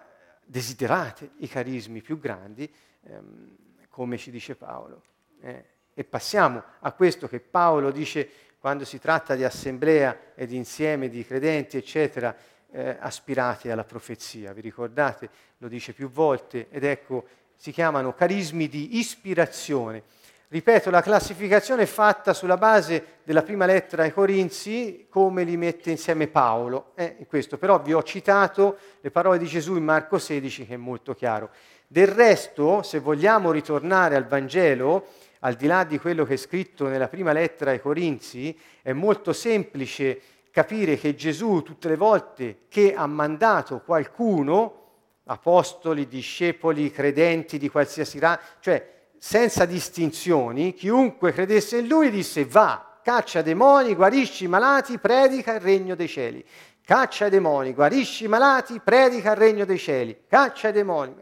[0.46, 2.72] desiderate i carismi più grandi,
[3.04, 3.56] ehm,
[3.90, 5.02] come ci dice Paolo.
[5.42, 5.66] Eh.
[5.96, 8.30] E passiamo a questo che Paolo dice
[8.60, 12.36] quando si tratta di assemblea ed insieme di credenti, eccetera,
[12.72, 14.54] eh, aspirate alla profezia.
[14.54, 15.30] Vi ricordate?
[15.58, 20.04] Lo dice più volte ed ecco, si chiamano carismi di ispirazione.
[20.52, 25.92] Ripeto, la classificazione è fatta sulla base della prima lettera ai Corinzi, come li mette
[25.92, 26.94] insieme Paolo.
[26.96, 30.78] Eh, questo, però vi ho citato le parole di Gesù in Marco 16, che è
[30.78, 31.52] molto chiaro.
[31.86, 35.08] Del resto, se vogliamo ritornare al Vangelo,
[35.42, 39.34] al di là di quello che è scritto nella prima lettera ai Corinzi, è molto
[39.34, 40.20] semplice
[40.60, 44.88] capire che Gesù tutte le volte che ha mandato qualcuno,
[45.24, 53.00] apostoli, discepoli, credenti di qualsiasi razza, cioè senza distinzioni, chiunque credesse in lui disse va,
[53.02, 56.46] caccia demoni, guarisci i malati, predica il regno dei cieli.
[56.84, 60.24] Caccia i demoni, guarisci i malati, predica il regno dei cieli.
[60.28, 61.16] Caccia i demoni.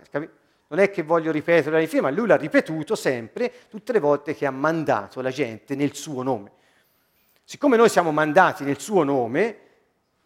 [0.70, 4.34] Non è che voglio ripetere la riflessione, ma lui l'ha ripetuto sempre, tutte le volte
[4.34, 6.54] che ha mandato la gente nel suo nome.
[7.50, 9.58] Siccome noi siamo mandati nel suo nome,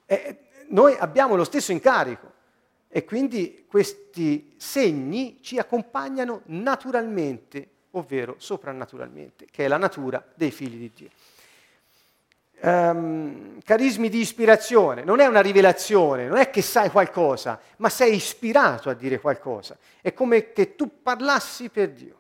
[0.08, 0.38] eh,
[0.70, 2.32] noi abbiamo lo stesso incarico
[2.88, 10.80] e quindi questi segni ci accompagnano naturalmente ovvero soprannaturalmente, che è la natura dei figli
[10.80, 11.10] di Dio.
[12.62, 18.16] Um, carismi di ispirazione, non è una rivelazione, non è che sai qualcosa, ma sei
[18.16, 19.78] ispirato a dire qualcosa.
[20.02, 22.20] È come che tu parlassi per Dio.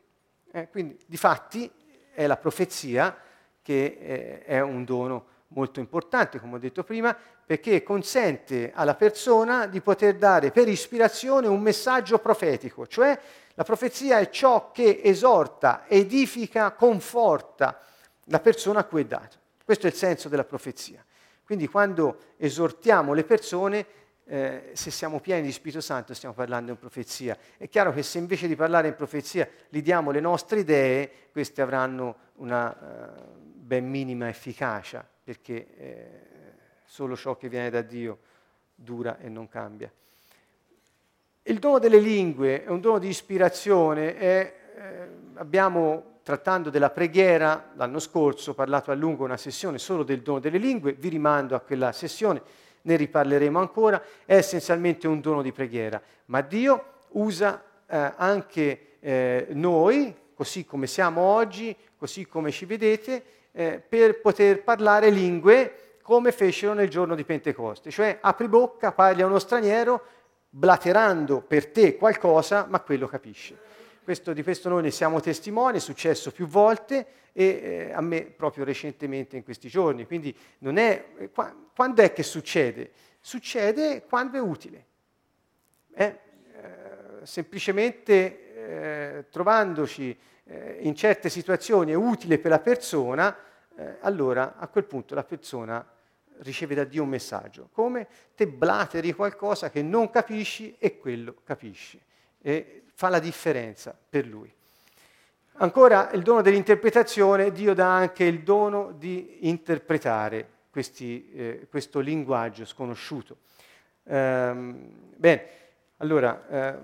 [0.51, 1.71] Eh, quindi, di fatti,
[2.13, 3.29] è la profezia
[3.62, 9.68] che eh, è un dono molto importante, come ho detto prima, perché consente alla persona
[9.68, 13.20] di poter dare per ispirazione un messaggio profetico, cioè
[13.55, 17.80] la profezia è ciò che esorta, edifica, conforta
[18.26, 19.38] la persona a cui è dato.
[19.64, 21.03] Questo è il senso della profezia.
[21.43, 23.86] Quindi quando esortiamo le persone,
[24.26, 27.38] eh, se siamo pieni di Spirito Santo stiamo parlando in profezia.
[27.57, 31.62] È chiaro che se invece di parlare in profezia gli diamo le nostre idee, queste
[31.62, 36.05] avranno una uh, ben minima efficacia, perché eh,
[36.84, 38.17] solo ciò che viene da Dio
[38.76, 39.89] dura e non cambia.
[41.43, 47.72] Il dono delle lingue è un dono di ispirazione, è, eh, abbiamo trattando della preghiera
[47.76, 51.61] l'anno scorso parlato a lungo una sessione solo del dono delle lingue, vi rimando a
[51.61, 52.41] quella sessione,
[52.82, 59.47] ne riparleremo ancora, è essenzialmente un dono di preghiera, ma Dio usa eh, anche eh,
[59.51, 66.31] noi, così come siamo oggi, così come ci vedete, eh, per poter parlare lingue come
[66.31, 70.03] fecero nel giorno di Pentecoste, cioè apri bocca, parli a uno straniero,
[70.49, 73.57] blaterando per te qualcosa, ma quello capisce.
[74.03, 78.23] Questo, di questo noi ne siamo testimoni, è successo più volte e eh, a me
[78.23, 80.05] proprio recentemente in questi giorni.
[80.05, 82.91] Quindi non è, eh, qua, quando è che succede?
[83.21, 84.85] Succede quando è utile.
[85.93, 90.17] Eh, eh, semplicemente eh, trovandoci
[90.51, 93.35] eh, in certe situazioni è utile per la persona,
[94.01, 95.83] allora a quel punto la persona
[96.39, 97.69] riceve da Dio un messaggio.
[97.71, 101.99] Come te blateri qualcosa che non capisci e quello capisci.
[102.41, 104.53] E fa la differenza per lui.
[105.53, 112.65] Ancora il dono dell'interpretazione, Dio dà anche il dono di interpretare questi, eh, questo linguaggio
[112.65, 113.37] sconosciuto.
[114.05, 115.45] Ehm, bene,
[115.97, 116.79] allora, eh,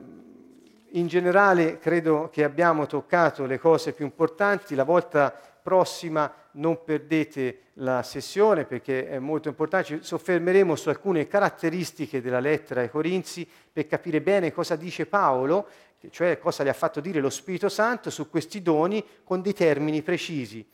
[0.92, 4.76] in generale credo che abbiamo toccato le cose più importanti.
[4.76, 11.28] La volta prossima non perdete la sessione perché è molto importante, ci soffermeremo su alcune
[11.28, 15.68] caratteristiche della lettera ai Corinzi per capire bene cosa dice Paolo,
[16.10, 20.02] cioè cosa le ha fatto dire lo Spirito Santo su questi doni con dei termini
[20.02, 20.66] precisi,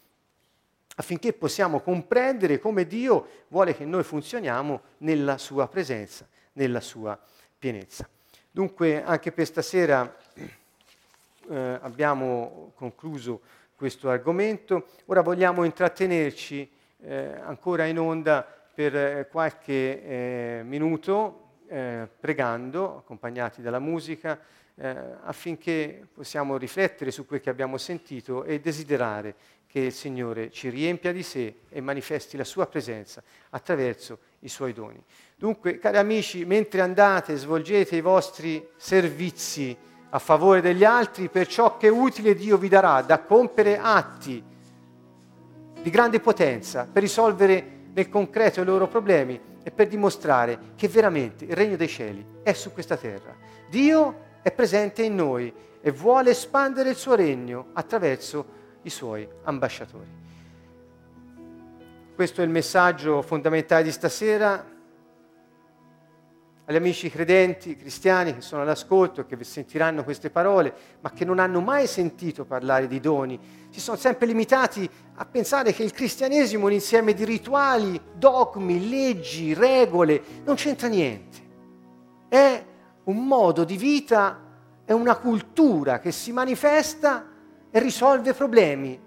[0.95, 7.19] affinché possiamo comprendere come Dio vuole che noi funzioniamo nella sua presenza, nella sua
[7.57, 8.07] pienezza.
[8.55, 13.41] Dunque anche per stasera eh, abbiamo concluso
[13.73, 14.89] questo argomento.
[15.05, 16.69] Ora vogliamo intrattenerci
[17.01, 24.39] eh, ancora in onda per eh, qualche eh, minuto eh, pregando, accompagnati dalla musica,
[24.75, 29.33] eh, affinché possiamo riflettere su quel che abbiamo sentito e desiderare
[29.65, 34.73] che il Signore ci riempia di sé e manifesti la sua presenza attraverso i suoi
[34.73, 35.03] doni.
[35.43, 39.77] Dunque, cari amici, mentre andate, svolgete i vostri servizi,
[40.11, 44.41] a favore degli altri per ciò che è utile Dio vi darà da compiere atti
[45.81, 51.43] di grande potenza per risolvere nel concreto i loro problemi e per dimostrare che veramente
[51.43, 53.35] il regno dei cieli è su questa terra.
[53.69, 58.45] Dio è presente in noi e vuole espandere il suo regno attraverso
[58.83, 60.21] i suoi ambasciatori.
[62.15, 64.71] Questo è il messaggio fondamentale di stasera
[66.65, 71.59] agli amici credenti, cristiani che sono all'ascolto che sentiranno queste parole, ma che non hanno
[71.59, 73.37] mai sentito parlare di doni,
[73.69, 78.89] si sono sempre limitati a pensare che il cristianesimo è un insieme di rituali, dogmi,
[78.89, 81.41] leggi, regole, non c'entra niente.
[82.29, 82.65] È
[83.03, 84.39] un modo di vita,
[84.85, 87.27] è una cultura che si manifesta
[87.69, 88.97] e risolve problemi.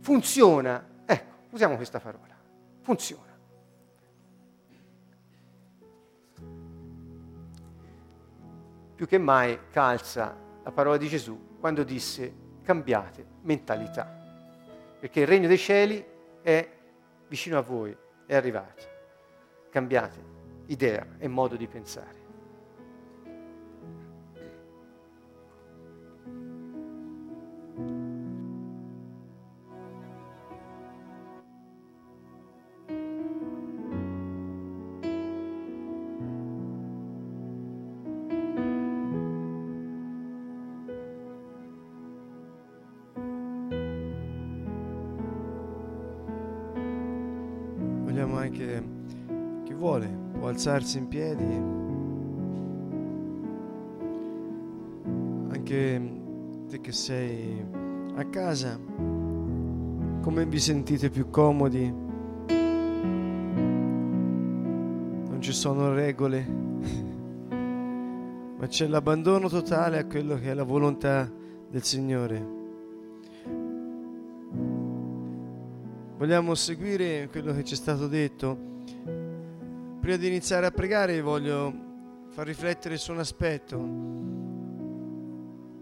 [0.00, 0.86] Funziona.
[1.04, 2.34] Ecco, usiamo questa parola.
[2.80, 3.29] Funziona.
[9.00, 14.04] Più che mai calza la parola di Gesù quando disse cambiate mentalità,
[15.00, 16.04] perché il regno dei cieli
[16.42, 16.68] è
[17.26, 17.96] vicino a voi,
[18.26, 18.84] è arrivato.
[19.70, 20.22] Cambiate
[20.66, 22.19] idea e modo di pensare.
[50.60, 51.42] Alzarsi in piedi,
[55.54, 56.20] anche
[56.68, 57.64] te che sei
[58.14, 58.78] a casa,
[60.20, 61.90] come vi sentite più comodi?
[65.30, 66.44] Non ci sono regole,
[68.58, 71.26] ma c'è l'abbandono totale a quello che è la volontà
[71.70, 72.58] del Signore.
[76.18, 78.69] Vogliamo seguire quello che ci è stato detto.
[80.00, 81.72] Prima di iniziare a pregare voglio
[82.30, 83.76] far riflettere su un aspetto.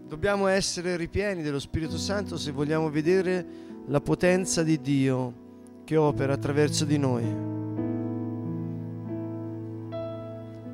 [0.05, 3.45] Dobbiamo essere ripieni dello Spirito Santo se vogliamo vedere
[3.85, 5.47] la potenza di Dio
[5.85, 7.23] che opera attraverso di noi.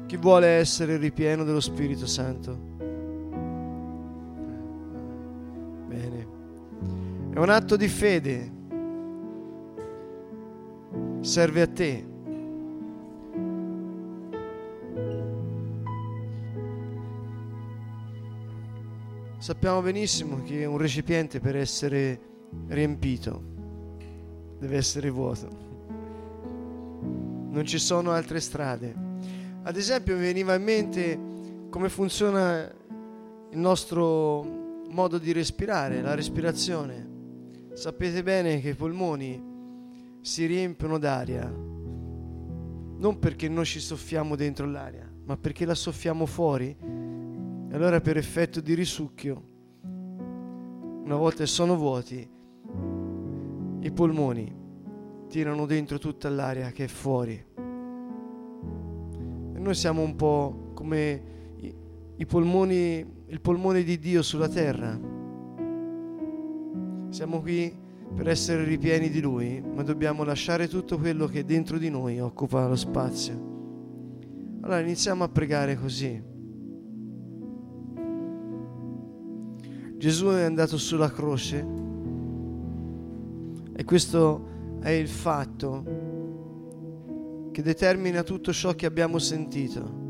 [0.08, 2.58] Chi vuole essere ripieno dello Spirito Santo?
[5.88, 6.28] Bene.
[7.32, 8.52] È un atto di fede.
[11.20, 12.14] Serve a te.
[19.46, 22.20] Sappiamo benissimo che un recipiente per essere
[22.70, 23.44] riempito
[24.58, 25.48] deve essere vuoto.
[27.52, 28.96] Non ci sono altre strade.
[29.62, 31.20] Ad esempio mi veniva in mente
[31.70, 37.08] come funziona il nostro modo di respirare, la respirazione.
[37.74, 39.40] Sapete bene che i polmoni
[40.22, 41.44] si riempiono d'aria
[42.98, 46.76] non perché noi ci soffiamo dentro l'aria, ma perché la soffiamo fuori
[47.76, 49.44] allora per effetto di risucchio,
[51.04, 52.26] una volta sono vuoti,
[53.82, 54.56] i polmoni
[55.28, 57.34] tirano dentro tutta l'aria che è fuori.
[59.54, 61.24] E noi siamo un po' come
[62.16, 64.98] i polmoni, il polmone di Dio sulla terra.
[67.10, 67.78] Siamo qui
[68.16, 72.68] per essere ripieni di Lui, ma dobbiamo lasciare tutto quello che dentro di noi occupa
[72.68, 73.54] lo spazio.
[74.62, 76.34] Allora iniziamo a pregare così.
[80.06, 81.66] Gesù è andato sulla croce
[83.76, 85.84] e questo è il fatto
[87.52, 90.04] che determina tutto ciò che abbiamo sentito.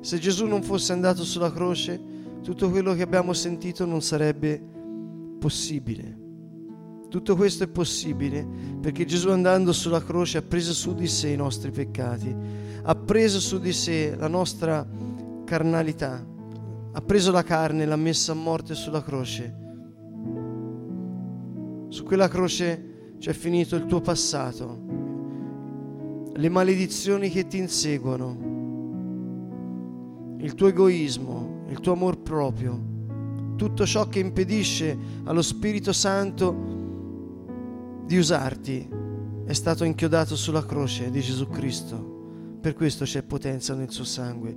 [0.00, 2.02] Se Gesù non fosse andato sulla croce,
[2.42, 4.60] tutto quello che abbiamo sentito non sarebbe
[5.38, 6.18] possibile.
[7.08, 8.44] Tutto questo è possibile
[8.80, 12.34] perché Gesù andando sulla croce ha preso su di sé i nostri peccati,
[12.82, 14.84] ha preso su di sé la nostra
[15.44, 16.30] carnalità,
[16.92, 19.60] ha preso la carne e l'ha messa a morte sulla croce.
[21.88, 24.80] Su quella croce c'è finito il tuo passato,
[26.34, 28.50] le maledizioni che ti inseguono,
[30.38, 32.90] il tuo egoismo, il tuo amor proprio,
[33.56, 36.70] tutto ciò che impedisce allo Spirito Santo
[38.06, 38.88] di usarti
[39.44, 42.11] è stato inchiodato sulla croce di Gesù Cristo.
[42.62, 44.56] Per questo c'è potenza nel suo sangue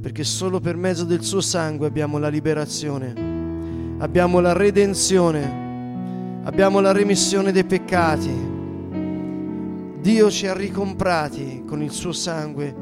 [0.00, 3.14] perché solo per mezzo del suo sangue abbiamo la liberazione,
[3.98, 8.52] abbiamo la redenzione, abbiamo la remissione dei peccati.
[10.00, 12.74] Dio ci ha ricomprati con il suo sangue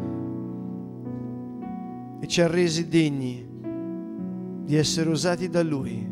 [2.19, 3.47] e ci ha resi degni
[4.65, 6.12] di essere usati da Lui.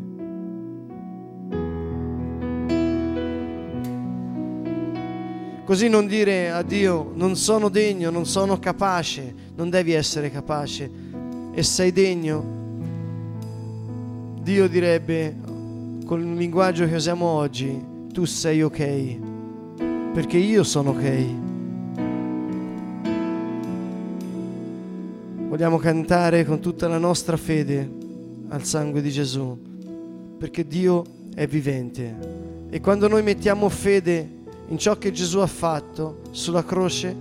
[5.63, 10.89] Così non dire a Dio non sono degno, non sono capace, non devi essere capace
[11.53, 12.59] e sei degno.
[14.41, 15.35] Dio direbbe
[16.05, 17.79] con il linguaggio che usiamo oggi,
[18.11, 19.17] tu sei ok,
[20.13, 21.25] perché io sono ok.
[25.47, 27.89] Vogliamo cantare con tutta la nostra fede
[28.49, 29.57] al sangue di Gesù,
[30.37, 31.03] perché Dio
[31.35, 32.17] è vivente.
[32.69, 34.39] E quando noi mettiamo fede
[34.71, 37.13] in ciò che Gesù ha fatto sulla croce,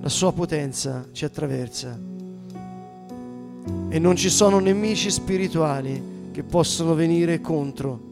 [0.00, 1.96] la sua potenza ci attraversa.
[3.88, 8.10] E non ci sono nemici spirituali che possono venire contro.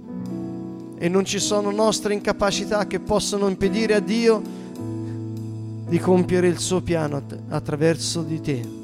[0.97, 4.41] E non ci sono nostre incapacità che possono impedire a Dio
[5.89, 8.80] di compiere il suo piano attraverso di te.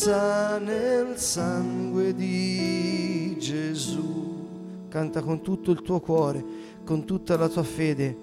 [0.00, 4.88] Potenza nel sangue di Gesù.
[4.88, 6.42] Canta con tutto il tuo cuore,
[6.84, 8.16] con tutta la tua fede,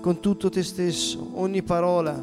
[0.00, 2.22] con tutto te stesso, ogni parola,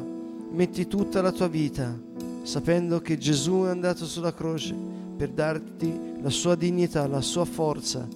[0.52, 1.98] metti tutta la tua vita,
[2.42, 4.72] sapendo che Gesù è andato sulla croce
[5.16, 8.06] per darti la sua dignità, la sua forza,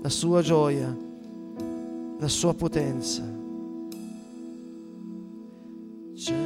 [0.00, 0.96] la sua gioia,
[2.18, 3.22] la sua potenza.
[6.14, 6.45] C'è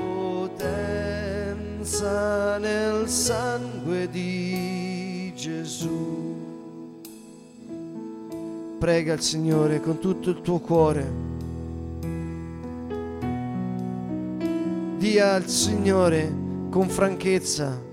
[0.61, 6.39] potenza nel sangue di Gesù.
[8.77, 11.29] Prega il Signore con tutto il tuo cuore.
[14.97, 16.31] Dia al Signore
[16.69, 17.89] con franchezza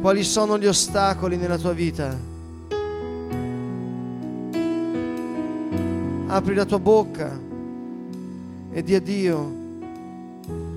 [0.00, 2.16] quali sono gli ostacoli nella tua vita.
[6.26, 7.38] Apri la tua bocca
[8.70, 9.57] e di a Dio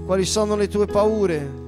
[0.06, 1.60] quali sono le tue paure.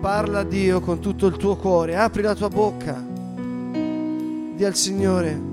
[0.00, 2.94] Parla a Dio con tutto il tuo cuore, apri la tua bocca,
[4.54, 5.47] di al Signore.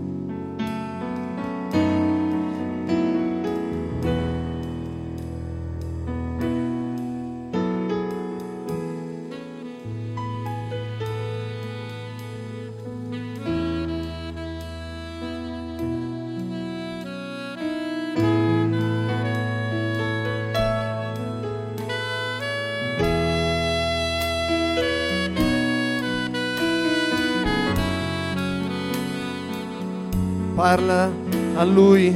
[30.76, 31.10] Parla
[31.56, 32.14] a Lui.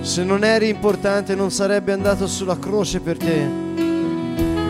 [0.00, 3.46] Se non eri importante non sarebbe andato sulla croce per te.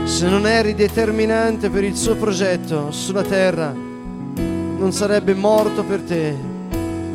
[0.03, 6.35] Se non eri determinante per il suo progetto sulla terra, non sarebbe morto per te.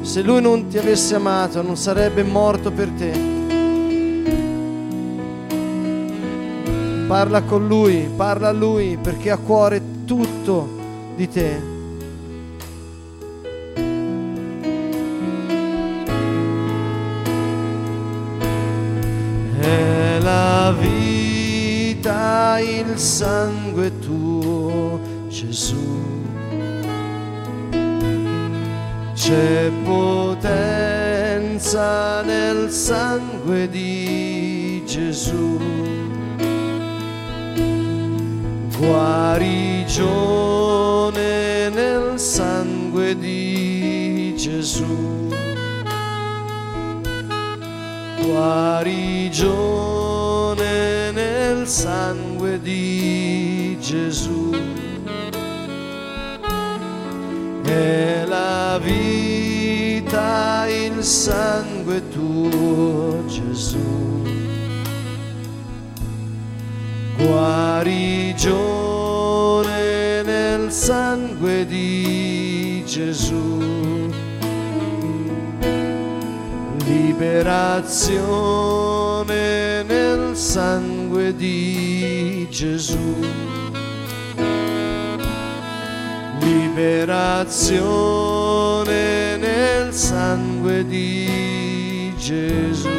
[0.03, 3.11] Se lui non ti avesse amato, non sarebbe morto per te.
[7.07, 10.74] Parla con lui, parla a lui perché ha a cuore tutto
[11.15, 11.73] di te.
[19.59, 24.99] È la vita, il sangue tuo,
[25.29, 26.03] Gesù.
[29.13, 30.61] C'è potenza
[32.23, 35.57] nel sangue di Gesù.
[38.77, 40.64] Guarigione
[48.45, 49.81] Guarigione
[51.11, 54.51] nel sangue di Gesù.
[57.63, 64.21] È la vita, il sangue tuo, Gesù.
[67.17, 68.61] Guarigione
[70.21, 73.54] nel sangue di Gesù.
[77.17, 83.23] Liberazione nel sangue di Gesù.
[86.41, 92.89] Liberazione nel sangue di Gesù.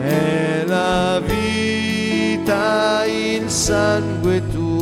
[0.00, 4.79] È la vita, il sangue tuo,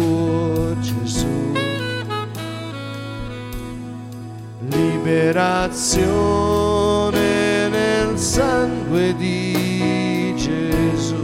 [5.08, 11.16] Liberazione nel sangue di Gesù.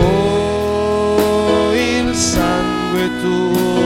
[0.00, 3.77] Oh, il sangue tuo,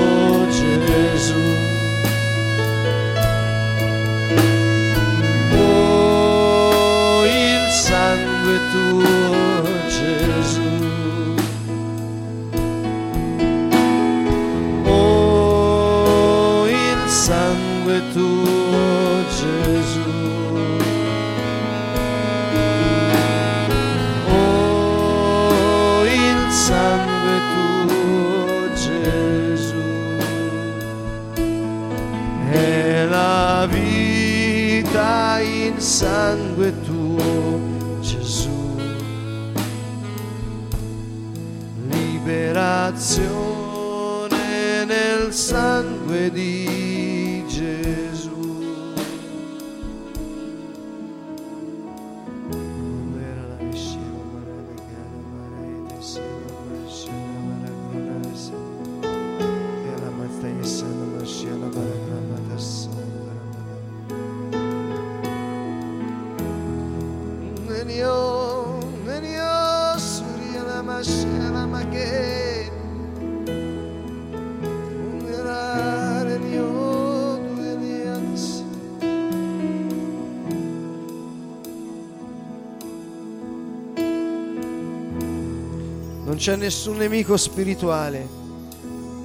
[86.42, 88.26] c'è nessun nemico spirituale,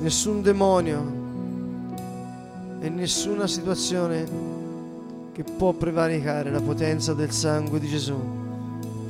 [0.02, 1.02] nessun demonio
[2.80, 4.23] e nessuna situazione
[5.31, 8.15] che può prevaricare la potenza del sangue di Gesù.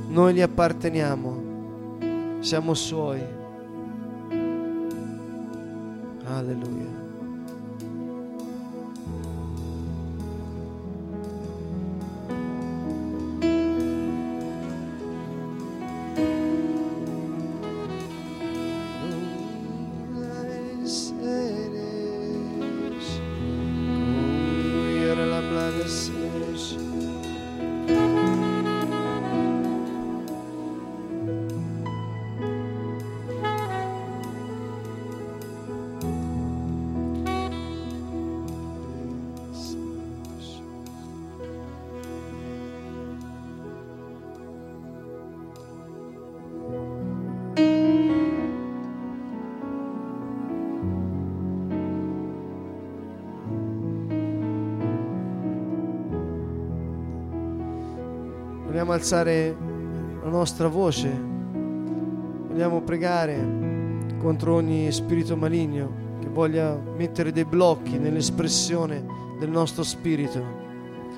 [0.07, 3.21] Noi gli apparteniamo, siamo suoi.
[6.23, 7.06] Alleluia.
[58.77, 59.57] Vogliamo alzare
[60.21, 61.09] la nostra voce,
[62.47, 69.03] vogliamo pregare contro ogni spirito maligno che voglia mettere dei blocchi nell'espressione
[69.39, 70.43] del nostro spirito.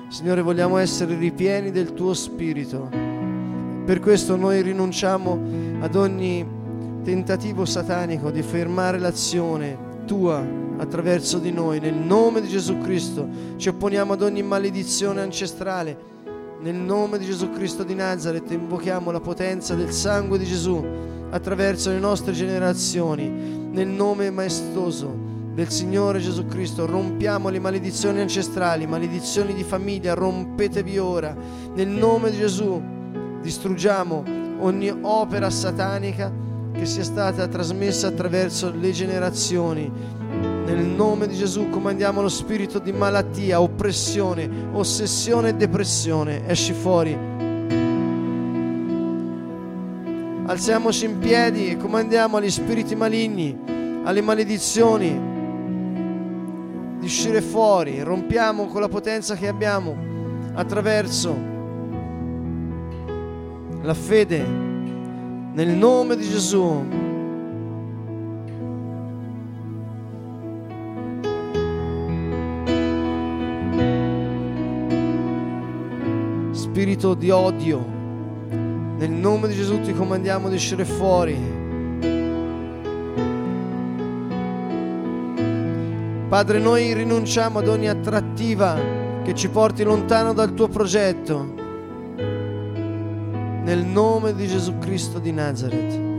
[0.08, 2.88] Signore, vogliamo essere ripieni del tuo spirito.
[3.84, 5.38] Per questo noi rinunciamo
[5.80, 6.46] ad ogni
[7.02, 9.76] tentativo satanico di fermare l'azione
[10.06, 10.42] tua
[10.78, 11.78] attraverso di noi.
[11.78, 16.08] Nel nome di Gesù Cristo ci opponiamo ad ogni maledizione ancestrale
[16.62, 20.84] nel nome di Gesù Cristo di Nazareth invochiamo la potenza del sangue di Gesù
[21.30, 23.28] attraverso le nostre generazioni.
[23.70, 30.98] Nel nome maestoso del Signore Gesù Cristo rompiamo le maledizioni ancestrali, maledizioni di famiglia, rompetevi
[30.98, 31.34] ora.
[31.74, 32.80] Nel nome di Gesù
[33.40, 34.22] distruggiamo
[34.58, 36.30] ogni opera satanica
[36.72, 39.90] che sia stata trasmessa attraverso le generazioni
[40.74, 46.46] nel nome di Gesù comandiamo lo spirito di malattia, oppressione, ossessione e depressione.
[46.48, 47.16] Esci fuori.
[50.46, 53.56] Alziamoci in piedi e comandiamo agli spiriti maligni,
[54.04, 55.20] alle maledizioni
[56.98, 58.02] di uscire fuori.
[58.02, 59.96] Rompiamo con la potenza che abbiamo
[60.54, 61.48] attraverso
[63.82, 64.44] la fede
[65.52, 67.08] nel nome di Gesù.
[76.70, 77.84] Spirito di odio.
[78.48, 81.36] Nel nome di Gesù ti comandiamo di uscire fuori.
[86.28, 88.78] Padre, noi rinunciamo ad ogni attrattiva
[89.24, 91.54] che ci porti lontano dal tuo progetto.
[93.64, 96.09] Nel nome di Gesù Cristo di Nazareth.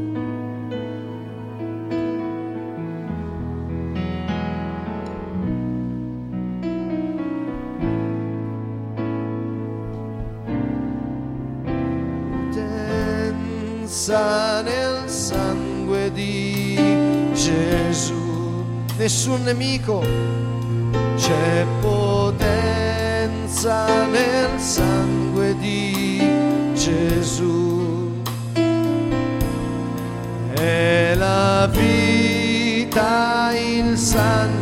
[14.12, 16.76] Potenza nel sangue di
[17.34, 18.66] Gesù.
[18.98, 20.04] Nessun nemico,
[21.16, 22.46] c'è potenza
[24.08, 26.28] nel sangue di
[26.74, 28.22] Gesù.
[30.56, 34.61] È la vita il sangue